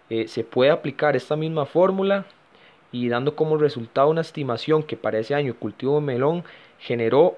eh, 0.09 0.27
se 0.27 0.43
puede 0.43 0.71
aplicar 0.71 1.15
esta 1.15 1.37
misma 1.37 1.65
fórmula 1.65 2.25
y 2.91 3.07
dando 3.07 3.35
como 3.35 3.57
resultado 3.57 4.09
una 4.09 4.21
estimación 4.21 4.83
que 4.83 4.97
para 4.97 5.19
ese 5.19 5.33
año 5.33 5.53
el 5.53 5.55
cultivo 5.55 5.95
de 5.95 6.05
melón 6.05 6.43
generó 6.79 7.37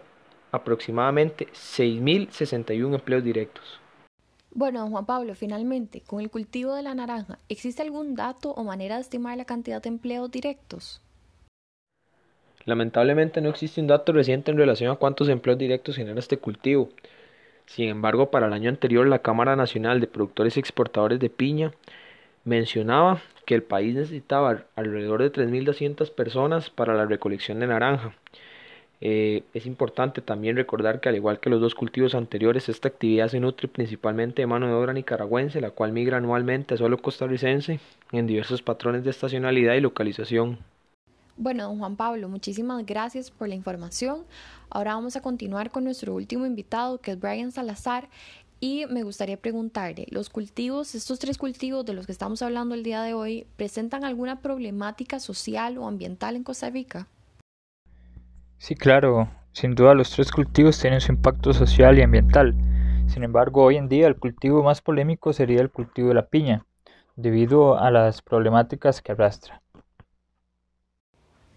aproximadamente 0.52 1.47
6.061 1.54 2.95
empleos 2.95 3.23
directos. 3.23 3.80
Bueno, 4.56 4.88
Juan 4.88 5.06
Pablo, 5.06 5.34
finalmente, 5.36 6.02
con 6.02 6.21
el 6.21 6.30
cultivo 6.30 6.76
de 6.76 6.84
la 6.84 6.93
naranja, 6.93 7.39
¿existe 7.49 7.82
algún 7.82 8.15
dato 8.15 8.52
o 8.52 8.63
manera 8.63 8.95
de 8.95 9.02
estimar 9.02 9.36
la 9.38 9.45
cantidad 9.45 9.82
de 9.82 9.89
empleos 9.89 10.30
directos? 10.30 11.02
Lamentablemente 12.65 13.41
no 13.41 13.49
existe 13.49 13.82
un 13.82 13.88
dato 13.88 14.13
reciente 14.13 14.52
en 14.52 14.58
relación 14.58 14.91
a 14.91 14.95
cuántos 14.95 15.30
empleos 15.30 15.58
directos 15.58 15.95
genera 15.95 16.19
este 16.19 16.38
cultivo. 16.38 16.89
Sin 17.65 17.89
embargo, 17.89 18.32
para 18.32 18.47
el 18.47 18.54
año 18.54 18.69
anterior 18.69 19.08
la 19.08 19.19
Cámara 19.19 19.56
Nacional 19.56 19.99
de 19.99 20.08
Productores 20.08 20.56
y 20.56 20.60
Exportadores 20.60 21.19
de 21.19 21.30
Piña 21.30 21.71
mencionaba 22.45 23.21
que 23.45 23.56
el 23.56 23.63
país 23.63 23.95
necesitaba 23.95 24.63
alrededor 24.76 25.21
de 25.21 25.32
3.200 25.32 26.12
personas 26.12 26.69
para 26.69 26.93
la 26.93 27.06
recolección 27.06 27.60
de 27.60 27.67
naranja. 27.67 28.13
Eh, 29.02 29.43
es 29.54 29.65
importante 29.65 30.21
también 30.21 30.56
recordar 30.56 31.02
que 31.02 31.10
al 31.10 31.15
igual 31.15 31.41
que 31.41 31.49
los 31.49 31.60
dos 31.60 31.76
cultivos 31.76 32.15
anteriores, 32.15 32.69
esta 32.69 32.88
actividad 32.88 33.28
se 33.28 33.41
nutre 33.41 33.67
principalmente 33.67 34.41
de 34.41 34.47
mano 34.47 34.67
de 34.67 34.73
obra 34.73 34.93
nicaragüense, 34.93 35.60
la 35.60 35.71
cual 35.71 35.91
migra 35.91 36.17
anualmente 36.17 36.73
a 36.73 36.78
suelo 36.78 36.97
costarricense 36.97 37.82
en 38.13 38.28
diversos 38.28 38.62
patrones 38.62 39.04
de 39.04 39.10
estacionalidad 39.10 39.73
y 39.73 39.82
localización. 39.82 40.60
Bueno, 41.36 41.63
don 41.63 41.80
Juan 41.80 41.96
Pablo, 41.96 42.30
muchísimas 42.30 42.86
gracias 42.86 43.32
por 43.32 43.48
la 43.48 43.56
información. 43.56 44.26
Ahora 44.69 44.93
vamos 44.93 45.15
a 45.15 45.22
continuar 45.22 45.72
con 45.72 45.84
nuestro 45.84 46.13
último 46.13 46.46
invitado, 46.46 47.00
que 47.00 47.12
es 47.12 47.19
Brian 47.19 47.52
Salazar. 47.52 48.08
Y 48.60 48.86
me 48.86 49.04
gustaría 49.04 49.36
preguntarle, 49.36 50.06
¿los 50.10 50.30
cultivos, 50.30 50.93
estos 50.93 51.19
tres 51.19 51.38
cultivos 51.39 51.86
de 51.86 51.93
los 51.93 52.06
que 52.06 52.12
estamos 52.12 52.41
hablando 52.43 52.76
el 52.76 52.84
día 52.84 53.02
de 53.02 53.13
hoy, 53.15 53.48
presentan 53.58 54.06
alguna 54.06 54.41
problemática 54.41 55.19
social 55.19 55.78
o 55.80 55.88
ambiental 55.88 56.36
en 56.36 56.43
Costa 56.43 56.69
Rica? 56.69 57.08
Sí, 58.60 58.76
claro, 58.76 59.28
sin 59.54 59.74
duda 59.74 59.96
los 59.96 60.12
tres 60.12 60.32
cultivos 60.32 60.80
tienen 60.80 61.02
su 61.02 61.12
impacto 61.12 61.52
social 61.52 61.98
y 61.98 62.04
ambiental. 62.04 62.56
Sin 63.08 63.24
embargo, 63.24 63.63
hoy 63.63 63.78
en 63.78 63.89
día 63.89 64.08
el 64.08 64.17
cultivo 64.17 64.63
más 64.63 64.82
polémico 64.82 65.34
sería 65.34 65.62
el 65.62 65.72
cultivo 65.72 66.10
de 66.10 66.13
la 66.13 66.28
piña, 66.28 66.65
debido 67.15 67.78
a 67.78 67.89
las 67.89 68.22
problemáticas 68.22 69.02
que 69.02 69.12
arrastra. 69.12 69.62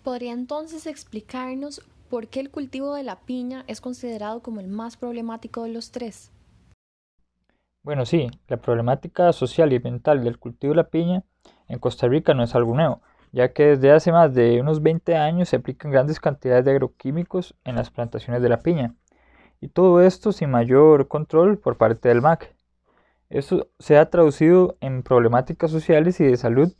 ¿Podría 0.06 0.34
entonces 0.34 0.86
explicarnos 0.86 1.82
por 2.08 2.28
qué 2.28 2.38
el 2.38 2.52
cultivo 2.52 2.94
de 2.94 3.02
la 3.02 3.16
piña 3.16 3.64
es 3.66 3.80
considerado 3.80 4.40
como 4.40 4.60
el 4.60 4.68
más 4.68 4.96
problemático 4.96 5.64
de 5.64 5.70
los 5.70 5.90
tres? 5.90 6.30
Bueno, 7.82 8.06
sí, 8.06 8.30
la 8.46 8.56
problemática 8.56 9.32
social 9.32 9.72
y 9.72 9.76
ambiental 9.76 10.22
del 10.22 10.38
cultivo 10.38 10.74
de 10.74 10.76
la 10.76 10.90
piña 10.90 11.24
en 11.66 11.80
Costa 11.80 12.06
Rica 12.06 12.34
no 12.34 12.44
es 12.44 12.54
algo 12.54 12.76
nuevo, 12.76 13.02
ya 13.32 13.52
que 13.52 13.64
desde 13.64 13.90
hace 13.90 14.12
más 14.12 14.32
de 14.32 14.60
unos 14.60 14.80
20 14.80 15.16
años 15.16 15.48
se 15.48 15.56
aplican 15.56 15.90
grandes 15.90 16.20
cantidades 16.20 16.64
de 16.64 16.70
agroquímicos 16.70 17.56
en 17.64 17.74
las 17.74 17.90
plantaciones 17.90 18.42
de 18.42 18.48
la 18.48 18.60
piña, 18.60 18.94
y 19.60 19.66
todo 19.66 20.00
esto 20.00 20.30
sin 20.30 20.52
mayor 20.52 21.08
control 21.08 21.58
por 21.58 21.78
parte 21.78 22.10
del 22.10 22.22
MAC. 22.22 22.54
Esto 23.28 23.66
se 23.80 23.98
ha 23.98 24.08
traducido 24.08 24.76
en 24.80 25.02
problemáticas 25.02 25.72
sociales 25.72 26.20
y 26.20 26.26
de 26.26 26.36
salud, 26.36 26.72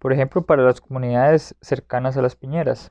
por 0.00 0.12
ejemplo, 0.12 0.42
para 0.42 0.64
las 0.64 0.80
comunidades 0.80 1.54
cercanas 1.60 2.16
a 2.16 2.22
las 2.22 2.34
piñeras. 2.34 2.90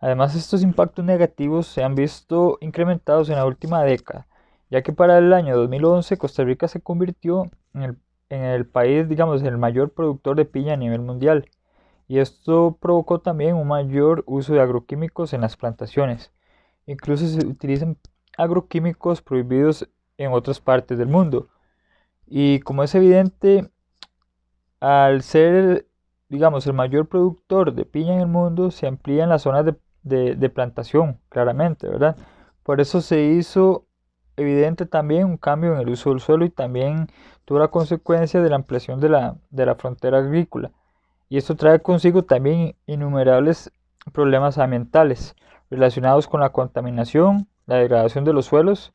Además, 0.00 0.34
estos 0.34 0.62
impactos 0.62 1.04
negativos 1.04 1.66
se 1.66 1.82
han 1.82 1.94
visto 1.94 2.58
incrementados 2.60 3.30
en 3.30 3.36
la 3.36 3.46
última 3.46 3.82
década, 3.84 4.26
ya 4.70 4.82
que 4.82 4.92
para 4.92 5.16
el 5.16 5.32
año 5.32 5.56
2011 5.56 6.18
Costa 6.18 6.44
Rica 6.44 6.68
se 6.68 6.82
convirtió 6.82 7.50
en 7.72 7.96
el, 8.28 8.66
país, 8.66 9.08
digamos, 9.08 9.42
el 9.42 9.56
mayor 9.56 9.92
productor 9.92 10.36
de 10.36 10.44
piña 10.44 10.74
a 10.74 10.76
nivel 10.76 11.00
mundial 11.00 11.48
y 12.08 12.18
esto 12.18 12.76
provocó 12.80 13.20
también 13.20 13.56
un 13.56 13.68
mayor 13.68 14.24
uso 14.26 14.52
de 14.52 14.60
agroquímicos 14.60 15.32
en 15.32 15.40
las 15.40 15.56
plantaciones. 15.56 16.32
Incluso 16.86 17.26
se 17.26 17.46
utilizan 17.46 17.96
agroquímicos 18.36 19.22
prohibidos 19.22 19.88
en 20.18 20.32
otras 20.32 20.60
partes 20.60 20.98
del 20.98 21.08
mundo. 21.08 21.48
Y 22.26 22.60
como 22.60 22.82
es 22.82 22.94
evidente, 22.94 23.70
al 24.80 25.22
ser, 25.22 25.86
digamos, 26.34 26.66
el 26.66 26.72
mayor 26.72 27.06
productor 27.06 27.72
de 27.72 27.84
piña 27.84 28.14
en 28.14 28.20
el 28.20 28.26
mundo, 28.26 28.72
se 28.72 28.88
amplían 28.88 29.28
las 29.28 29.42
zonas 29.42 29.64
de, 30.02 30.34
de, 30.34 30.50
plantación, 30.50 31.20
claramente, 31.28 31.88
¿verdad? 31.88 32.16
Por 32.64 32.80
eso 32.80 33.00
se 33.00 33.22
hizo 33.22 33.86
evidente 34.36 34.84
también 34.84 35.26
un 35.26 35.36
cambio 35.36 35.74
en 35.74 35.80
el 35.80 35.90
uso 35.90 36.10
del 36.10 36.18
suelo 36.18 36.44
y 36.44 36.50
también 36.50 37.06
tuvo 37.44 37.60
la 37.60 37.68
consecuencia 37.68 38.42
de 38.42 38.50
la 38.50 38.56
ampliación 38.56 39.00
de 39.00 39.08
la, 39.10 39.36
de 39.50 39.64
la 39.64 39.76
frontera 39.76 40.18
agrícola 40.18 40.72
y 41.28 41.36
esto 41.36 41.54
trae 41.54 41.80
consigo 41.80 42.24
también 42.24 42.74
innumerables 42.86 43.70
problemas 44.12 44.58
ambientales 44.58 45.36
relacionados 45.70 46.26
con 46.26 46.40
la 46.40 46.50
contaminación, 46.50 47.46
la 47.66 47.76
degradación 47.76 48.24
de 48.24 48.32
los 48.32 48.46
suelos 48.46 48.92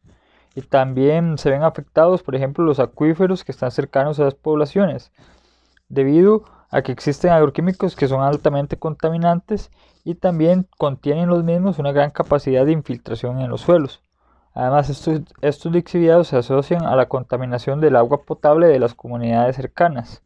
y 0.56 0.62
también 0.62 1.38
se 1.38 1.50
ven 1.50 1.64
afectados, 1.64 2.22
por 2.22 2.36
ejemplo, 2.36 2.66
los 2.66 2.80
acuíferos 2.80 3.46
que 3.46 3.54
están 3.54 3.72
cercanos 3.72 4.20
a 4.20 4.26
las 4.26 4.36
poblaciones, 4.36 5.14
debido 5.88 6.44
a 6.70 6.82
que 6.82 6.92
existen 6.92 7.32
agroquímicos 7.32 7.96
que 7.96 8.08
son 8.08 8.22
altamente 8.22 8.78
contaminantes 8.78 9.72
y 10.04 10.16
también 10.16 10.68
contienen 10.78 11.30
los 11.30 11.44
mismos 11.44 11.80
una 11.80 11.92
gran 11.92 12.12
capacidad 12.12 12.66
de 12.66 12.72
infiltración 12.72 13.40
en 13.42 13.50
los 13.50 13.62
suelos. 13.62 14.02
Además, 14.54 14.90
estos, 14.90 15.22
estos 15.42 16.28
se 16.28 16.38
asocian 16.38 16.86
a 16.86 16.96
la 16.96 17.08
contaminación 17.08 17.82
del 17.82 17.96
agua 17.96 18.24
potable 18.24 18.68
de 18.68 18.80
las 18.80 18.96
comunidades 18.96 19.56
cercanas 19.56 20.22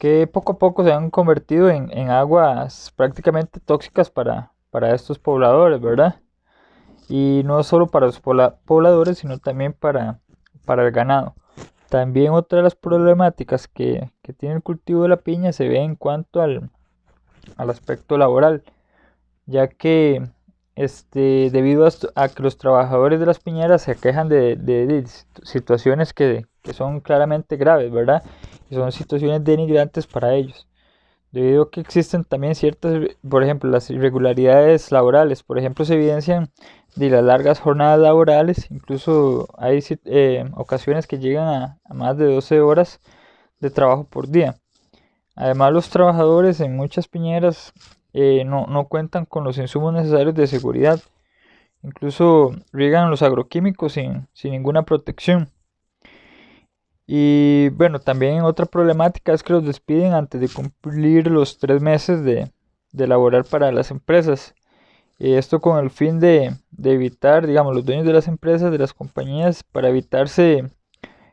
que 0.00 0.26
poco 0.26 0.52
a 0.52 0.58
poco 0.58 0.82
se 0.82 0.92
han 0.92 1.10
convertido 1.10 1.68
en, 1.68 2.10
aguas 2.10 2.90
prácticamente 2.96 3.60
tóxicas 3.60 4.10
para, 4.10 4.50
para, 4.70 4.94
estos 4.94 5.18
pobladores, 5.18 5.78
¿verdad? 5.78 6.20
Y 7.10 7.42
no 7.44 7.62
solo 7.64 7.86
para 7.88 8.06
los 8.06 8.18
pobladores, 8.20 9.18
sino 9.18 9.38
también 9.38 9.74
para, 9.74 10.20
para 10.64 10.86
el 10.86 10.92
ganado. 10.92 11.34
También 11.90 12.32
otra 12.32 12.58
de 12.58 12.62
las 12.62 12.76
problemáticas 12.76 13.66
que, 13.66 14.12
tiene 14.38 14.54
el 14.54 14.62
cultivo 14.62 15.02
de 15.02 15.08
la 15.08 15.16
piña 15.16 15.52
se 15.52 15.68
ve 15.68 15.80
en 15.80 15.96
cuanto 15.96 16.40
al, 16.40 16.70
aspecto 17.56 18.16
laboral, 18.16 18.62
ya 19.46 19.66
que 19.66 20.22
este, 20.76 21.50
debido 21.50 21.88
a, 22.14 22.28
que 22.28 22.42
los 22.44 22.58
trabajadores 22.58 23.18
de 23.18 23.26
las 23.26 23.40
piñeras 23.40 23.82
se 23.82 23.96
quejan 23.96 24.28
de, 24.28 25.04
situaciones 25.42 26.12
que, 26.14 26.46
que, 26.62 26.72
son 26.74 27.00
claramente 27.00 27.56
graves, 27.56 27.90
¿verdad? 27.90 28.22
y 28.70 28.76
son 28.76 28.92
situaciones 28.92 29.42
denigrantes 29.42 30.06
para 30.06 30.34
ellos, 30.34 30.68
debido 31.32 31.64
a 31.64 31.70
que 31.72 31.80
existen 31.80 32.22
también 32.22 32.54
ciertas, 32.54 33.16
por 33.28 33.42
ejemplo, 33.42 33.68
las 33.68 33.90
irregularidades 33.90 34.92
laborales, 34.92 35.42
por 35.42 35.58
ejemplo, 35.58 35.84
se 35.84 35.94
evidencian 35.94 36.50
de 36.96 37.10
las 37.10 37.24
largas 37.24 37.60
jornadas 37.60 38.00
laborales, 38.00 38.70
incluso 38.70 39.48
hay 39.58 39.82
eh, 40.04 40.44
ocasiones 40.54 41.06
que 41.06 41.18
llegan 41.18 41.48
a, 41.48 41.94
más 41.94 42.16
de 42.18 42.26
12 42.26 42.60
horas 42.60 43.00
de 43.60 43.70
trabajo 43.70 44.04
por 44.04 44.28
día. 44.28 44.56
Además, 45.36 45.72
los 45.72 45.90
trabajadores 45.90 46.60
en 46.60 46.76
muchas 46.76 47.08
piñeras 47.08 47.72
eh, 48.12 48.44
no, 48.44 48.66
no, 48.66 48.88
cuentan 48.88 49.24
con 49.24 49.44
los 49.44 49.58
insumos 49.58 49.92
necesarios 49.94 50.34
de 50.34 50.46
seguridad. 50.46 51.00
Incluso 51.82 52.50
riegan 52.72 53.10
los 53.10 53.22
agroquímicos 53.22 53.92
sin, 53.94 54.28
sin 54.32 54.52
ninguna 54.52 54.82
protección. 54.82 55.50
Y 57.06 57.70
bueno, 57.70 57.98
también 57.98 58.42
otra 58.42 58.66
problemática 58.66 59.32
es 59.32 59.42
que 59.42 59.52
los 59.52 59.64
despiden 59.64 60.12
antes 60.12 60.40
de 60.40 60.48
cumplir 60.48 61.26
los 61.28 61.58
tres 61.58 61.82
meses 61.82 62.22
de, 62.22 62.52
de 62.92 63.06
laborar 63.06 63.44
para 63.44 63.72
las 63.72 63.90
empresas. 63.90 64.54
Esto 65.20 65.60
con 65.60 65.78
el 65.78 65.90
fin 65.90 66.18
de, 66.18 66.56
evitar, 66.82 67.46
digamos, 67.46 67.74
los 67.76 67.84
dueños 67.84 68.06
de 68.06 68.12
las 68.14 68.26
empresas, 68.26 68.72
de 68.72 68.78
las 68.78 68.94
compañías, 68.94 69.62
para 69.64 69.90
evitarse, 69.90 70.64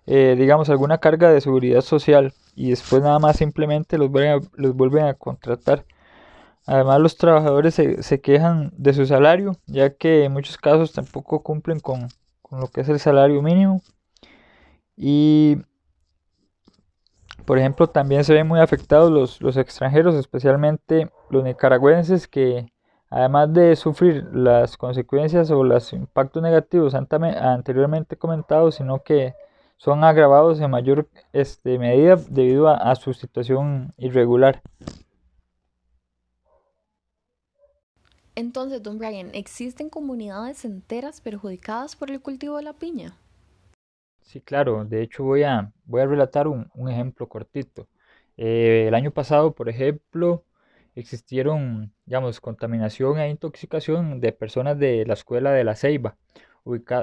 eh, 0.06 0.36
digamos, 0.38 0.70
alguna 0.70 0.98
carga 0.98 1.32
de 1.32 1.40
seguridad 1.40 1.80
social. 1.80 2.34
Y 2.54 2.72
después 2.72 3.02
nada 3.02 3.18
más 3.20 3.38
simplemente 3.38 3.98
los 3.98 4.10
vuelven 4.12 4.32
a, 4.34 4.42
los 4.56 4.76
vuelven 4.76 5.06
a 5.06 5.14
contratar. 5.14 5.86
Además, 6.66 7.00
los 7.00 7.16
trabajadores 7.16 7.76
se, 7.76 8.22
quejan 8.22 8.74
de 8.76 8.94
su 8.94 9.06
salario, 9.06 9.54
ya 9.68 9.96
que 9.96 10.26
en 10.26 10.34
muchos 10.34 10.58
casos 10.58 10.92
tampoco 10.92 11.42
cumplen 11.42 11.80
con, 11.80 12.10
lo 12.52 12.68
que 12.68 12.82
es 12.82 12.90
el 12.90 13.00
salario 13.00 13.42
mínimo. 13.42 13.82
Y 14.98 15.60
por 17.46 17.58
ejemplo, 17.58 17.88
también 17.88 18.26
se 18.26 18.34
ven 18.34 18.48
muy 18.48 18.60
afectados 18.60 19.40
los 19.42 19.56
extranjeros, 19.58 20.16
especialmente 20.16 21.10
los 21.30 21.44
nicaragüenses, 21.46 22.28
que 22.28 22.70
además 23.10 23.54
de 23.54 23.76
sufrir 23.76 24.26
las 24.34 24.78
consecuencias 24.78 25.52
o 25.52 25.64
los 25.64 25.94
impactos 25.94 26.42
negativos 26.44 26.94
anteriormente 26.94 28.18
comentados, 28.18 28.76
sino 28.76 29.04
que 29.04 29.34
son 29.78 30.04
agravados 30.04 30.60
en 30.60 30.72
mayor 30.72 31.08
este, 31.34 31.78
medida 31.78 32.16
debido 32.30 32.68
a, 32.68 32.76
a 32.78 32.96
su 32.96 33.14
situación 33.14 33.94
irregular. 33.98 34.62
Entonces, 38.36 38.84
don 38.84 39.00
Brian, 39.00 39.32
¿existen 39.34 39.90
comunidades 39.90 40.64
enteras 40.64 41.22
perjudicadas 41.22 41.96
por 41.96 42.12
el 42.12 42.22
cultivo 42.22 42.58
de 42.58 42.64
la 42.64 42.74
piña? 42.74 43.18
Sí, 44.22 44.42
claro. 44.42 44.86
De 44.86 45.02
hecho, 45.02 45.24
voy 45.24 45.44
a, 45.44 45.72
voy 45.86 46.02
a 46.02 46.06
relatar 46.06 46.48
un, 46.48 46.70
un 46.76 46.90
ejemplo 46.90 47.28
cortito. 47.28 47.88
Eh, 48.36 48.86
el 48.88 48.94
año 48.94 49.10
pasado, 49.10 49.54
por 49.54 49.70
ejemplo, 49.70 50.44
existieron, 51.00 51.94
digamos, 52.06 52.42
contaminación 52.42 53.20
e 53.20 53.30
intoxicación 53.30 54.20
de 54.20 54.32
personas 54.32 54.80
de 54.80 55.06
la 55.06 55.14
escuela 55.14 55.52
de 55.52 55.64
La 55.64 55.76
Ceiba. 55.76 56.18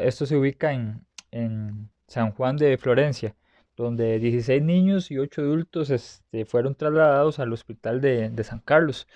esto 0.03 0.27
se 0.27 0.37
ubica 0.37 0.73
en, 0.73 1.07
en, 1.31 1.91
San 2.07 2.33
Juan 2.33 2.57
de 2.57 2.77
Florencia, 2.77 3.35
donde 3.77 4.19
16 4.19 4.63
niños 4.63 5.11
y 5.11 5.19
8 5.19 5.41
adultos 5.43 5.91
este, 5.91 6.45
fueron 6.45 6.75
trasladados 6.75 7.39
al 7.39 7.53
hospital 7.53 8.01
de, 8.01 8.31
de 8.31 8.45
San 8.45 8.61
Carlos. 8.61 9.09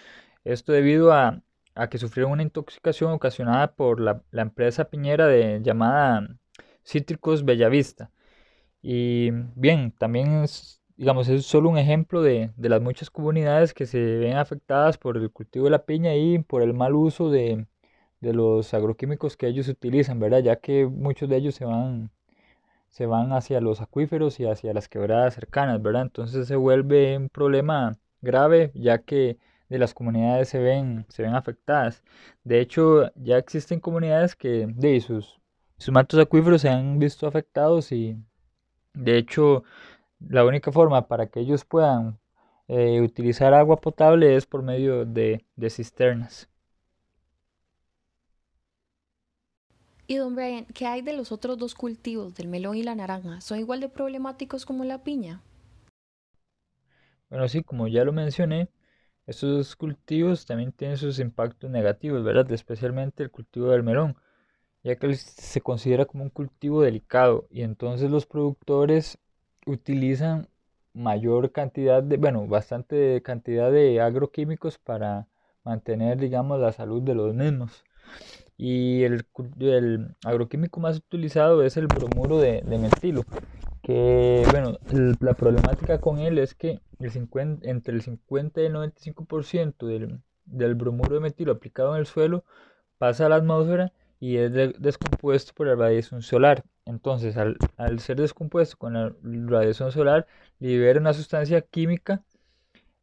Esto 0.44 0.72
debido 0.72 1.12
a, 1.12 1.42
a, 1.74 1.88
que 1.88 1.98
sufrieron 1.98 2.32
una 2.32 2.42
intoxicación 2.42 3.12
ocasionada 3.12 3.74
por 3.74 4.00
la, 4.00 4.22
la 4.30 4.42
empresa 4.42 4.84
piñera 4.90 5.26
de, 5.26 5.60
llamada 5.62 6.28
Cítricos 6.84 7.44
Bellavista. 7.44 8.10
Y 8.82 9.30
bien, 9.54 9.92
también 9.92 10.44
es, 10.44 10.77
digamos, 10.98 11.28
es 11.28 11.46
solo 11.46 11.70
un 11.70 11.78
ejemplo 11.78 12.22
de, 12.22 12.50
de, 12.56 12.68
las 12.68 12.82
muchas 12.82 13.10
comunidades 13.10 13.74
que 13.74 13.86
se 13.86 13.98
ven 14.18 14.36
afectadas 14.36 14.98
por 14.98 15.16
el 15.16 15.30
cultivo 15.30 15.66
de 15.66 15.70
la 15.72 15.84
piña 15.86 16.14
y 16.16 16.38
por 16.40 16.62
el 16.62 16.74
mal 16.74 16.94
uso 16.94 17.30
de, 17.30 17.66
de 18.20 18.34
los 18.34 18.74
agroquímicos 18.74 19.36
que 19.36 19.46
ellos 19.48 19.68
utilizan, 19.68 20.20
¿verdad? 20.20 20.40
Ya 20.40 20.56
que 20.56 20.86
muchos 20.86 21.28
de 21.28 21.36
ellos 21.36 21.54
se 21.54 21.64
van, 21.64 22.10
se 22.90 23.06
van 23.06 23.32
hacia 23.32 23.60
los 23.60 23.80
acuíferos 23.80 24.40
y 24.40 24.46
hacia 24.46 24.74
las 24.74 24.88
quebradas 24.88 25.34
cercanas, 25.34 25.82
¿verdad? 25.82 26.02
Entonces 26.02 26.48
se 26.48 26.56
vuelve 26.56 27.16
un 27.16 27.28
problema 27.30 27.98
grave 28.22 28.72
ya 28.74 28.98
que 28.98 29.38
de 29.68 29.78
las 29.78 29.94
comunidades 29.94 30.48
se 30.48 30.58
ven, 30.60 31.06
se 31.08 31.22
ven 31.22 31.34
afectadas. 31.34 32.02
De 32.44 32.60
hecho, 32.60 33.12
ya 33.16 33.38
existen 33.38 33.80
comunidades 33.80 34.36
que 34.36 34.66
de 34.68 35.00
sus 35.00 35.38
sus 35.78 35.94
mantos 35.94 36.18
acuíferos 36.20 36.62
se 36.62 36.68
han 36.68 36.98
visto 36.98 37.26
afectados 37.26 37.92
y 37.92 38.16
de 38.94 39.16
hecho 39.16 39.62
la 40.20 40.44
única 40.44 40.72
forma 40.72 41.08
para 41.08 41.26
que 41.28 41.40
ellos 41.40 41.64
puedan 41.64 42.18
eh, 42.68 43.00
utilizar 43.00 43.54
agua 43.54 43.80
potable 43.80 44.36
es 44.36 44.46
por 44.46 44.62
medio 44.62 45.04
de, 45.04 45.44
de 45.56 45.70
cisternas. 45.70 46.48
Y 50.06 50.16
don 50.16 50.34
Brian, 50.34 50.64
¿qué 50.66 50.86
hay 50.86 51.02
de 51.02 51.12
los 51.12 51.32
otros 51.32 51.58
dos 51.58 51.74
cultivos, 51.74 52.34
del 52.34 52.48
melón 52.48 52.76
y 52.76 52.82
la 52.82 52.94
naranja? 52.94 53.40
¿Son 53.42 53.58
igual 53.58 53.80
de 53.80 53.90
problemáticos 53.90 54.64
como 54.64 54.84
la 54.84 55.02
piña? 55.02 55.42
Bueno, 57.28 57.46
sí, 57.48 57.62
como 57.62 57.88
ya 57.88 58.04
lo 58.04 58.12
mencioné, 58.12 58.70
estos 59.26 59.50
dos 59.50 59.76
cultivos 59.76 60.46
también 60.46 60.72
tienen 60.72 60.96
sus 60.96 61.18
impactos 61.18 61.70
negativos, 61.70 62.24
¿verdad? 62.24 62.50
Especialmente 62.52 63.22
el 63.22 63.30
cultivo 63.30 63.68
del 63.68 63.82
melón 63.82 64.16
ya 64.82 64.96
que 64.96 65.14
se 65.14 65.60
considera 65.60 66.06
como 66.06 66.24
un 66.24 66.30
cultivo 66.30 66.82
delicado 66.82 67.46
y 67.50 67.62
entonces 67.62 68.10
los 68.10 68.26
productores 68.26 69.18
utilizan 69.66 70.48
mayor 70.94 71.52
cantidad 71.52 72.02
de, 72.02 72.16
bueno, 72.16 72.46
bastante 72.46 73.22
cantidad 73.22 73.70
de 73.70 74.00
agroquímicos 74.00 74.78
para 74.78 75.28
mantener, 75.64 76.18
digamos, 76.18 76.60
la 76.60 76.72
salud 76.72 77.02
de 77.02 77.14
los 77.14 77.34
mismos. 77.34 77.84
Y 78.56 79.04
el, 79.04 79.24
el 79.60 80.16
agroquímico 80.24 80.80
más 80.80 80.96
utilizado 80.96 81.62
es 81.62 81.76
el 81.76 81.86
bromuro 81.86 82.38
de, 82.38 82.62
metilo, 82.62 83.24
que, 83.82 84.44
bueno, 84.50 84.78
la 85.20 85.34
problemática 85.34 86.00
con 86.00 86.18
él 86.18 86.38
es 86.38 86.54
que 86.54 86.80
el 86.98 87.10
50, 87.10 87.68
entre 87.68 87.94
el 87.94 88.02
50 88.02 88.60
y 88.60 88.66
el 88.66 88.74
95% 88.74 89.86
del, 89.86 90.20
del 90.46 90.74
bromuro 90.74 91.14
de 91.14 91.20
metilo 91.20 91.52
aplicado 91.52 91.94
en 91.94 92.00
el 92.00 92.06
suelo 92.06 92.44
pasa 92.98 93.26
a 93.26 93.28
la 93.28 93.36
atmósfera 93.36 93.92
y 94.18 94.38
es 94.38 94.52
descompuesto 94.52 95.52
por 95.54 95.68
la 95.68 95.76
radiación 95.76 96.22
solar. 96.22 96.64
Entonces, 96.88 97.36
al, 97.36 98.00
ser 98.00 98.16
descompuesto 98.20 98.78
con 98.78 98.94
la 98.94 99.12
radiación 99.22 99.92
solar, 99.92 100.26
libera 100.58 101.00
una 101.00 101.12
sustancia 101.12 101.60
química 101.62 102.22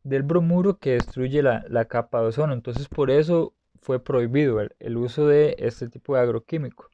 del 0.04 0.24
bromuro 0.24 0.80
que 0.80 0.94
destruye 0.94 1.44
la, 1.44 1.86
capa 1.86 2.22
de 2.22 2.28
ozono. 2.28 2.54
Entonces, 2.54 2.88
por 2.90 3.12
eso 3.12 3.54
fue 3.82 4.04
prohibido 4.04 4.60
el, 4.80 4.98
uso 4.98 5.28
de 5.28 5.56
este 5.60 5.90
tipo 5.90 6.16
de 6.16 6.22
agroquímico. 6.22 6.90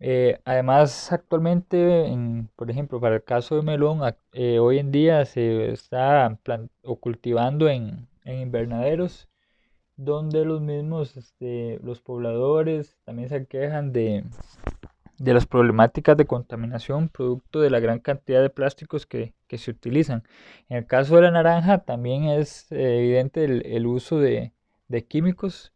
Eh, 0.00 0.40
además, 0.44 1.12
actualmente, 1.12 2.10
por 2.56 2.70
ejemplo, 2.70 3.00
para 3.00 3.16
el 3.16 3.24
caso 3.24 3.56
de 3.56 3.62
melón, 3.62 4.00
eh, 4.32 4.58
hoy 4.58 4.78
en 4.78 4.92
día 4.92 5.24
se 5.26 5.70
está 5.72 6.38
o 6.82 6.96
cultivando 6.96 7.68
en, 7.68 8.08
en 8.24 8.40
invernaderos 8.40 9.28
donde 9.96 10.46
los 10.46 10.62
mismos, 10.62 11.16
este, 11.18 11.78
los 11.82 12.00
pobladores 12.00 12.96
también 13.04 13.28
se 13.28 13.46
quejan 13.46 13.92
de, 13.92 14.24
de 15.20 15.34
las 15.34 15.46
problemáticas 15.46 16.16
de 16.16 16.24
contaminación 16.24 17.10
producto 17.10 17.60
de 17.60 17.68
la 17.68 17.78
gran 17.78 18.00
cantidad 18.00 18.40
de 18.40 18.48
plásticos 18.48 19.04
que, 19.04 19.34
que 19.48 19.58
se 19.58 19.70
utilizan. 19.70 20.24
En 20.70 20.78
el 20.78 20.86
caso 20.86 21.16
de 21.16 21.22
la 21.22 21.30
naranja 21.30 21.80
también 21.80 22.24
es 22.24 22.72
eh, 22.72 23.00
evidente 23.00 23.44
el, 23.44 23.66
el 23.66 23.86
uso 23.86 24.18
de, 24.18 24.54
de, 24.88 25.04
químicos 25.04 25.74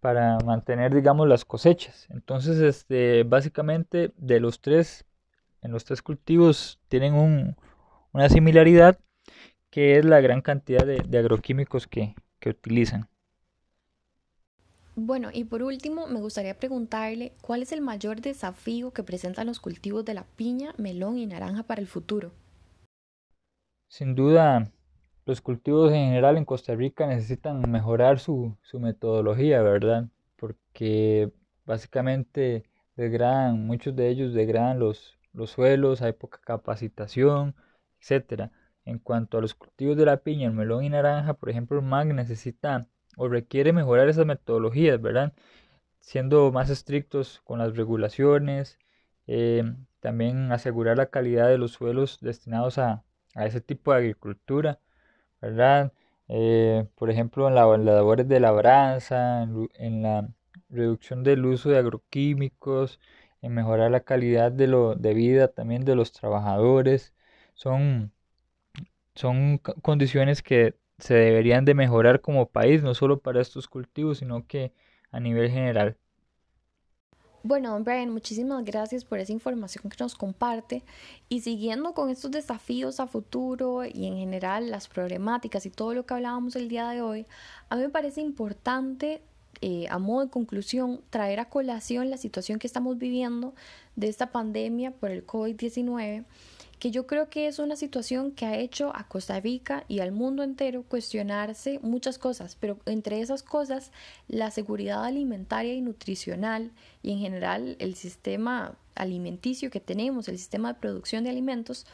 para 0.00 0.38
mantener, 0.44 0.92
digamos, 0.92 1.28
las 1.28 1.44
cosechas. 1.44 2.08
Entonces, 2.10 2.58
este, 2.58 3.22
básicamente 3.22 4.12
de 4.16 4.40
los 4.40 4.60
tres, 4.60 5.06
en 5.62 5.70
los 5.70 5.84
tres 5.84 6.02
cultivos 6.02 6.80
tienen 6.88 7.14
un, 7.14 7.56
una 8.12 8.28
similaridad 8.28 8.98
que 9.70 9.98
es 9.98 10.04
la 10.04 10.20
gran 10.20 10.40
cantidad 10.40 10.84
de, 10.84 10.96
de 11.06 11.18
agroquímicos 11.18 11.86
que, 11.86 12.16
que 12.40 12.50
utilizan. 12.50 13.08
Bueno, 14.96 15.30
y 15.32 15.44
por 15.44 15.62
último, 15.64 16.06
me 16.06 16.20
gustaría 16.20 16.56
preguntarle 16.56 17.32
cuál 17.42 17.62
es 17.62 17.72
el 17.72 17.80
mayor 17.80 18.20
desafío 18.20 18.92
que 18.92 19.02
presentan 19.02 19.48
los 19.48 19.58
cultivos 19.58 20.04
de 20.04 20.14
la 20.14 20.24
piña, 20.24 20.72
melón 20.78 21.18
y 21.18 21.26
naranja 21.26 21.64
para 21.64 21.80
el 21.80 21.88
futuro. 21.88 22.32
Sin 23.88 24.14
duda, 24.14 24.70
los 25.26 25.40
cultivos 25.40 25.92
en 25.92 26.06
general 26.06 26.36
en 26.36 26.44
Costa 26.44 26.74
Rica 26.74 27.06
necesitan 27.06 27.60
mejorar 27.70 28.18
su, 28.20 28.56
su 28.62 28.78
metodología, 28.80 29.62
¿verdad? 29.62 30.08
Porque 30.36 31.32
básicamente 31.64 32.64
degradan, 32.96 33.66
muchos 33.66 33.96
de 33.96 34.08
ellos 34.10 34.32
degradan 34.32 34.78
los, 34.78 35.18
los 35.32 35.50
suelos, 35.50 36.02
hay 36.02 36.12
poca 36.12 36.38
capacitación, 36.40 37.54
etc. 38.00 38.50
En 38.84 38.98
cuanto 38.98 39.38
a 39.38 39.40
los 39.40 39.54
cultivos 39.54 39.96
de 39.96 40.06
la 40.06 40.18
piña, 40.18 40.46
el 40.48 40.54
melón 40.54 40.84
y 40.84 40.90
naranja, 40.90 41.34
por 41.34 41.50
ejemplo, 41.50 41.78
el 41.78 41.84
MAG 41.84 42.14
necesita 42.14 42.86
o 43.16 43.28
requiere 43.28 43.72
mejorar 43.72 44.08
esas 44.08 44.26
metodologías, 44.26 45.00
¿verdad? 45.00 45.32
Siendo 46.00 46.52
más 46.52 46.70
estrictos 46.70 47.40
con 47.44 47.58
las 47.60 47.76
regulaciones, 47.76 48.78
eh, 49.26 49.64
también 50.00 50.52
asegurar 50.52 50.98
la 50.98 51.06
calidad 51.10 51.48
de 51.48 51.58
los 51.58 51.72
suelos 51.72 52.18
destinados 52.20 52.78
a, 52.78 53.04
ese 53.36 53.60
tipo 53.60 53.92
de 53.92 53.98
agricultura, 53.98 54.80
¿verdad? 55.40 55.92
Eh, 56.28 56.86
por 56.96 57.10
ejemplo, 57.10 57.48
en, 57.48 57.54
las 57.54 57.80
labores 57.80 58.28
de 58.28 58.40
labranza, 58.40 59.42
en, 59.42 60.02
la 60.02 60.28
reducción 60.70 61.24
del 61.24 61.44
uso 61.46 61.70
de 61.70 61.78
agroquímicos, 61.78 63.00
en 63.42 63.54
mejorar 63.54 63.90
la 63.90 64.00
calidad 64.00 64.52
de, 64.52 64.66
lo, 64.68 64.94
de 64.96 65.14
vida 65.14 65.48
también 65.48 65.84
de 65.84 65.96
los 65.96 66.12
trabajadores. 66.12 67.14
Son, 67.54 68.12
son 69.14 69.58
condiciones 69.58 70.42
que 70.42 70.76
se 70.98 71.14
deberían 71.14 71.64
de 71.64 71.74
mejorar 71.74 72.20
como 72.20 72.46
país, 72.46 72.82
no 72.82 72.94
solo 72.94 73.18
para 73.20 73.40
estos 73.40 73.68
cultivos, 73.68 74.18
sino 74.18 74.46
que 74.46 74.72
a 75.10 75.20
nivel 75.20 75.50
general. 75.50 75.96
Bueno, 77.46 77.78
Brian, 77.80 78.10
muchísimas 78.10 78.64
gracias 78.64 79.04
por 79.04 79.18
esa 79.18 79.32
información 79.32 79.90
que 79.90 80.02
nos 80.02 80.14
comparte. 80.14 80.82
Y 81.28 81.42
siguiendo 81.42 81.92
con 81.92 82.08
estos 82.08 82.30
desafíos 82.30 83.00
a 83.00 83.06
futuro 83.06 83.84
y 83.84 84.06
en 84.06 84.16
general 84.16 84.70
las 84.70 84.88
problemáticas 84.88 85.66
y 85.66 85.70
todo 85.70 85.92
lo 85.92 86.06
que 86.06 86.14
hablábamos 86.14 86.56
el 86.56 86.70
día 86.70 86.88
de 86.88 87.02
hoy, 87.02 87.26
a 87.68 87.76
mí 87.76 87.82
me 87.82 87.90
parece 87.90 88.22
importante, 88.22 89.20
eh, 89.60 89.86
a 89.90 89.98
modo 89.98 90.24
de 90.24 90.30
conclusión, 90.30 91.02
traer 91.10 91.38
a 91.38 91.50
colación 91.50 92.08
la 92.08 92.16
situación 92.16 92.58
que 92.58 92.66
estamos 92.66 92.96
viviendo 92.96 93.54
de 93.94 94.08
esta 94.08 94.32
pandemia 94.32 94.92
por 94.92 95.10
el 95.10 95.26
COVID-19 95.26 96.24
que 96.84 96.90
yo 96.90 97.06
creo 97.06 97.30
que 97.30 97.46
es 97.46 97.60
una 97.60 97.76
situación 97.76 98.32
que 98.32 98.44
ha 98.44 98.58
hecho 98.58 98.94
a 98.94 99.08
Costa 99.08 99.40
Rica 99.40 99.84
y 99.88 100.00
al 100.00 100.12
mundo 100.12 100.42
entero 100.42 100.82
cuestionarse 100.82 101.78
muchas 101.80 102.18
cosas, 102.18 102.58
pero 102.60 102.78
entre 102.84 103.22
esas 103.22 103.42
cosas 103.42 103.90
la 104.28 104.50
seguridad 104.50 105.02
alimentaria 105.02 105.72
y 105.72 105.80
nutricional 105.80 106.72
y 107.02 107.12
en 107.12 107.20
general 107.20 107.76
el 107.78 107.94
sistema 107.94 108.76
alimenticio 108.94 109.70
que 109.70 109.80
tenemos, 109.80 110.28
el 110.28 110.36
sistema 110.36 110.74
de 110.74 110.78
producción 110.78 111.24
de 111.24 111.30
alimentos, 111.30 111.86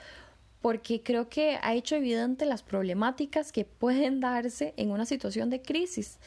porque 0.61 1.05
creo 1.05 1.29
que 1.29 1.57
ha 1.63 1.73
hecho 1.75 1.95
evidente 1.95 2.45
las 2.45 2.65
problemáticas 2.65 3.53
que 3.53 3.65
pueden 3.65 4.19
darse 4.19 4.75
en 4.77 4.91
una 4.91 5.07
situación 5.07 5.51
de 5.51 5.63
crisis. 5.63 6.19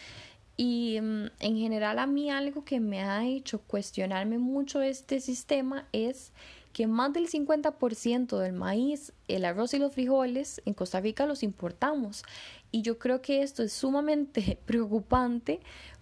Y 0.55 0.99
mm, 1.01 1.25
en 1.41 1.57
general 1.57 1.99
a 1.99 2.07
mí 2.07 2.31
algo 2.31 2.63
que 2.63 2.79
me 2.79 3.01
ha 3.01 3.25
hecho 3.25 3.59
cuestionarme 3.59 4.37
mucho 4.37 4.81
este 4.81 5.19
sistema 5.19 5.85
es 5.91 6.31
que 6.73 6.87
más 6.87 7.13
del 7.13 7.29
50% 7.29 8.37
del 8.39 8.53
maíz, 8.53 9.13
el 9.27 9.45
arroz 9.45 9.73
y 9.75 9.79
los 9.79 9.93
frijoles 9.93 10.61
en 10.65 10.73
Costa 10.73 10.99
Rica 10.99 11.27
los 11.27 11.43
importamos. 11.43 12.23
Y 12.71 12.81
yo 12.81 12.97
creo 12.97 13.21
que 13.21 13.43
esto 13.43 13.61
es 13.61 13.71
sumamente 13.71 14.57
preocupante 14.65 15.59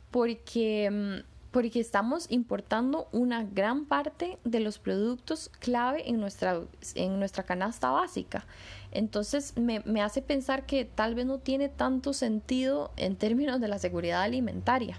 porque, 0.09 0.89
mm, 0.89 1.51
porque 1.51 1.81
estamos 1.81 2.31
importando 2.31 3.09
una 3.11 3.43
gran 3.43 3.85
parte 3.85 4.39
de 4.45 4.61
los 4.61 4.79
productos 4.79 5.51
clave 5.59 6.09
en 6.09 6.21
nuestra, 6.21 6.61
en 6.95 7.19
nuestra 7.19 7.43
canasta 7.43 7.91
básica. 7.91 8.47
Entonces 8.91 9.57
me, 9.57 9.81
me 9.81 10.01
hace 10.01 10.21
pensar 10.21 10.65
que 10.65 10.85
tal 10.85 11.15
vez 11.15 11.25
no 11.25 11.39
tiene 11.39 11.67
tanto 11.67 12.13
sentido 12.13 12.91
en 12.95 13.17
términos 13.17 13.59
de 13.59 13.67
la 13.67 13.77
seguridad 13.77 14.21
alimentaria. 14.21 14.97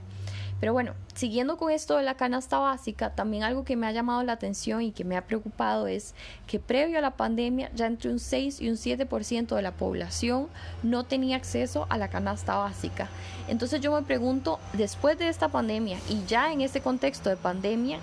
Pero 0.63 0.73
bueno, 0.73 0.95
siguiendo 1.13 1.57
con 1.57 1.73
esto 1.73 1.97
de 1.97 2.05
la 2.05 2.15
canasta 2.15 2.61
básica, 2.61 3.11
también 3.17 3.43
algo 3.43 3.65
que 3.65 3.75
me 3.75 3.89
ha 3.89 3.91
llamado 3.91 4.23
la 4.23 4.35
atención 4.35 4.81
y 4.81 4.93
que 4.93 5.03
me 5.03 5.17
ha 5.17 5.27
preocupado 5.27 5.89
es 5.89 6.15
que 6.47 6.61
previo 6.61 6.99
a 6.99 7.01
la 7.01 7.17
pandemia 7.17 7.73
ya 7.75 7.89
entre 7.89 8.13
un 8.13 8.21
6 8.21 8.61
y 8.61 8.71
un 8.71 8.77
7% 8.77 9.57
de 9.57 9.61
la 9.61 9.73
población 9.73 10.47
no 10.85 11.03
tenía 11.03 11.35
acceso 11.35 11.89
a 11.91 11.99
la 11.99 12.11
canasta 12.11 12.59
básica. 12.59 13.09
Entonces 13.49 13.81
yo 13.81 13.91
me 13.91 14.03
pregunto, 14.03 14.61
después 14.75 15.19
de 15.19 15.31
esta 15.31 15.49
pandemia 15.49 15.99
y 16.09 16.25
ya 16.27 16.53
en 16.53 16.61
este 16.61 16.81
contexto 16.81 17.29
de 17.29 17.37
pandemia, 17.37 17.99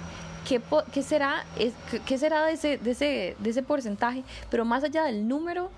¿Qué, 0.47 0.61
qué 0.91 1.03
será 1.03 1.45
de, 1.55 2.53
ese, 2.53 2.77
de, 2.77 2.91
ese, 2.91 3.35
de 3.37 3.49
ese 3.49 3.61
porcentaje? 3.61 4.23
Pero 4.49 4.65
más 4.65 4.83
allá 4.83 5.03
del 5.03 5.27
número, 5.27 5.69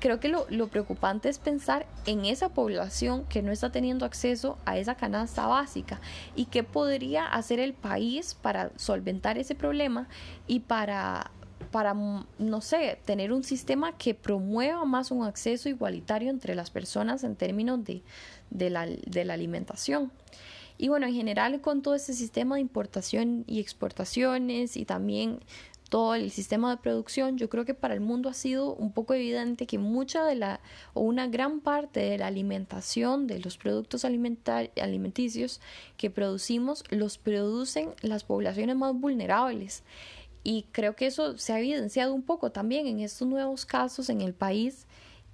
creo 0.00 0.18
que 0.18 0.28
lo, 0.28 0.68
preocupante 0.68 1.28
es 1.28 1.38
pensar 1.38 1.86
en 2.06 2.24
esa 2.24 2.48
población 2.48 3.24
que 3.26 3.42
no 3.42 3.52
está 3.52 3.70
teniendo 3.70 4.04
acceso 4.04 4.58
a 4.64 4.78
esa 4.78 4.96
canasta 4.96 5.46
básica 5.46 6.00
y 6.34 6.46
qué 6.46 6.64
podría 6.64 7.26
hacer 7.26 7.60
el 7.60 7.74
país 7.74 8.34
para 8.34 8.70
solventar 8.76 9.38
ese 9.38 9.54
problema 9.54 10.08
y 10.46 10.60
para 10.60 11.30
para, 11.70 11.94
no 11.94 12.60
sé, 12.62 12.98
tener 13.04 13.32
un 13.32 13.44
sistema 13.44 13.96
que 13.96 14.12
promueva 14.14 14.84
más 14.86 15.12
un 15.12 15.24
acceso 15.24 15.68
igualitario 15.68 16.28
entre 16.28 16.56
las 16.56 16.68
personas 16.68 17.22
en 17.22 17.36
términos 17.36 17.84
de, 17.84 18.02
de, 18.50 18.70
la, 18.70 18.86
de 18.86 19.24
la 19.24 19.34
alimentación. 19.34 20.10
Y 20.78 20.88
bueno, 20.88 21.06
en 21.06 21.12
general 21.12 21.60
con 21.60 21.82
todo 21.82 21.94
ese 21.94 22.14
sistema 22.14 22.54
de 22.54 22.62
importación 22.62 23.44
y 23.46 23.60
exportaciones 23.60 24.78
y 24.78 24.86
también 24.86 25.40
todo 25.90 26.14
el 26.14 26.30
sistema 26.30 26.70
de 26.70 26.76
producción, 26.80 27.36
yo 27.36 27.50
creo 27.50 27.64
que 27.64 27.74
para 27.74 27.94
el 27.94 28.00
mundo 28.00 28.28
ha 28.28 28.32
sido 28.32 28.74
un 28.74 28.92
poco 28.92 29.12
evidente 29.12 29.66
que 29.66 29.76
mucha 29.76 30.24
de 30.24 30.36
la 30.36 30.60
o 30.94 31.00
una 31.00 31.26
gran 31.26 31.60
parte 31.60 31.98
de 32.00 32.16
la 32.16 32.28
alimentación 32.28 33.26
de 33.26 33.40
los 33.40 33.58
productos 33.58 34.04
alimenticios 34.04 35.60
que 35.96 36.08
producimos 36.08 36.84
los 36.90 37.18
producen 37.18 37.90
las 38.02 38.22
poblaciones 38.22 38.76
más 38.76 38.94
vulnerables. 38.94 39.82
Y 40.44 40.66
creo 40.70 40.94
que 40.94 41.06
eso 41.06 41.36
se 41.36 41.52
ha 41.52 41.58
evidenciado 41.58 42.14
un 42.14 42.22
poco 42.22 42.52
también 42.52 42.86
en 42.86 43.00
estos 43.00 43.26
nuevos 43.28 43.66
casos 43.66 44.08
en 44.08 44.20
el 44.20 44.32
país 44.32 44.86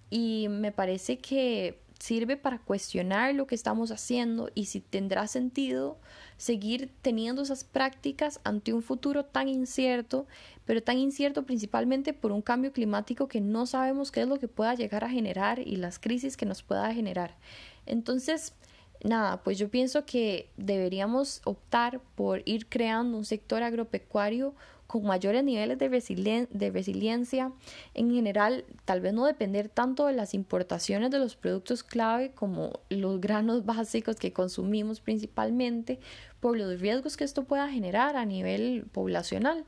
y 0.08 0.46
me 0.48 0.72
parece 0.72 1.18
que 1.18 1.78
sirve 1.98 2.36
para 2.36 2.58
cuestionar 2.58 3.34
lo 3.34 3.46
que 3.46 3.54
estamos 3.54 3.90
haciendo 3.90 4.50
y 4.54 4.66
si 4.66 4.80
tendrá 4.80 5.26
sentido 5.26 5.98
seguir 6.36 6.92
teniendo 7.02 7.42
esas 7.42 7.64
prácticas 7.64 8.40
ante 8.44 8.72
un 8.72 8.82
futuro 8.82 9.24
tan 9.24 9.48
incierto, 9.48 10.26
pero 10.64 10.82
tan 10.82 10.98
incierto 10.98 11.44
principalmente 11.44 12.12
por 12.12 12.32
un 12.32 12.42
cambio 12.42 12.72
climático 12.72 13.28
que 13.28 13.40
no 13.40 13.66
sabemos 13.66 14.10
qué 14.10 14.22
es 14.22 14.28
lo 14.28 14.38
que 14.38 14.48
pueda 14.48 14.74
llegar 14.74 15.04
a 15.04 15.10
generar 15.10 15.58
y 15.60 15.76
las 15.76 15.98
crisis 15.98 16.36
que 16.36 16.46
nos 16.46 16.62
pueda 16.62 16.92
generar. 16.92 17.36
Entonces, 17.86 18.52
nada, 19.02 19.42
pues 19.42 19.58
yo 19.58 19.70
pienso 19.70 20.04
que 20.04 20.50
deberíamos 20.56 21.40
optar 21.44 22.00
por 22.14 22.42
ir 22.44 22.68
creando 22.68 23.16
un 23.16 23.24
sector 23.24 23.62
agropecuario 23.62 24.54
con 24.86 25.04
mayores 25.04 25.42
niveles 25.44 25.78
de, 25.78 25.88
resiliencia, 26.70 27.52
en 27.94 28.12
general, 28.12 28.64
tal 28.84 29.00
vez 29.00 29.12
no 29.12 29.26
depender 29.26 29.68
tanto 29.68 30.06
de 30.06 30.12
las 30.12 30.34
importaciones 30.34 31.10
de 31.10 31.18
los 31.18 31.36
productos 31.36 31.82
clave 31.82 32.30
como 32.30 32.80
los 32.88 33.20
granos 33.20 33.64
básicos 33.66 34.16
que 34.16 34.32
consumimos 34.32 35.00
principalmente, 35.00 35.98
por 36.40 36.56
los 36.56 36.80
riesgos 36.80 37.16
que 37.16 37.24
esto 37.24 37.44
pueda 37.44 37.68
generar 37.68 38.16
a 38.16 38.24
nivel 38.24 38.86
poblacional. 38.92 39.64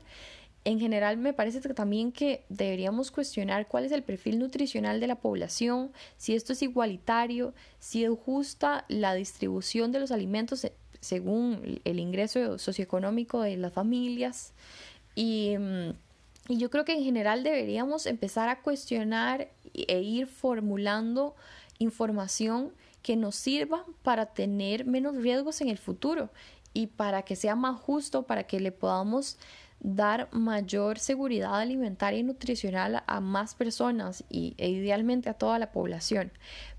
En 0.65 0.79
general 0.79 1.17
me 1.17 1.33
parece 1.33 1.61
también 1.73 2.11
que 2.11 2.43
deberíamos 2.49 3.11
cuestionar 3.11 3.67
cuál 3.67 3.85
es 3.85 3.91
el 3.91 4.03
perfil 4.03 4.39
nutricional 4.39 4.99
de 4.99 5.07
la 5.07 5.15
población, 5.15 5.91
si 6.17 6.35
esto 6.35 6.53
es 6.53 6.61
igualitario, 6.61 7.53
si 7.79 8.03
es 8.03 8.11
justa 8.11 8.85
la 8.89 9.13
distribución 9.13 9.91
de 9.91 9.99
los 9.99 10.11
alimentos 10.11 10.67
según 10.99 11.79
el 11.85 11.99
ingreso 11.99 12.57
socioeconómico 12.57 13.41
de 13.41 13.57
las 13.57 13.73
familias. 13.73 14.53
Y, 15.19 15.57
mm, 15.57 15.89
y 16.47 16.57
yo 16.59 16.69
creo 16.69 16.85
que 16.85 16.93
en 16.93 17.03
general 17.03 17.43
deberíamos 17.43 18.05
empezar 18.05 18.47
a 18.47 18.61
cuestionar 18.61 19.49
e 19.73 19.99
ir 19.99 20.27
formulando 20.27 21.35
información 21.77 22.71
que 23.01 23.17
nos 23.17 23.35
sirva 23.35 23.83
para 24.01 24.27
tener 24.27 24.85
menos 24.85 25.17
riesgos 25.17 25.59
en 25.59 25.67
el 25.67 25.77
futuro 25.77 26.29
y 26.73 26.87
para 26.87 27.23
que 27.23 27.35
sea 27.35 27.57
más 27.57 27.77
justo, 27.81 28.23
para 28.23 28.43
que 28.43 28.61
le 28.61 28.71
podamos 28.71 29.37
dar 29.81 30.27
mayor 30.31 30.99
seguridad 30.99 31.59
alimentaria 31.59 32.19
y 32.19 32.23
nutricional 32.23 33.03
a 33.05 33.19
más 33.21 33.55
personas 33.55 34.23
y, 34.29 34.53
e 34.57 34.69
idealmente 34.69 35.29
a 35.29 35.33
toda 35.33 35.59
la 35.59 35.71
población. 35.71 36.31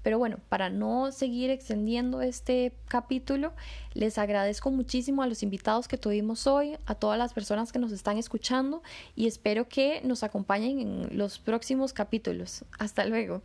Pero 0.03 0.19
bueno, 0.19 0.39
para 0.49 0.71
no 0.71 1.13
seguir 1.13 1.51
extendiendo 1.51 2.21
este 2.23 2.73
capítulo, 2.89 3.53
les 3.95 4.19
agradezco 4.19 4.71
muchísimo 4.71 5.23
a 5.23 5.27
los 5.27 5.43
invitados 5.43 5.89
que 5.89 5.99
tuvimos 5.99 6.47
hoy, 6.47 6.77
a 6.87 6.95
todas 6.95 7.19
las 7.19 7.33
personas 7.33 7.73
que 7.73 7.79
nos 7.79 7.93
están 7.93 8.19
escuchando 8.19 8.83
y 9.15 9.27
espero 9.27 9.69
que 9.69 10.01
nos 10.05 10.23
acompañen 10.23 10.81
en 10.81 11.19
los 11.19 11.39
próximos 11.39 11.93
capítulos. 11.93 12.65
Hasta 12.79 13.05
luego. 13.05 13.43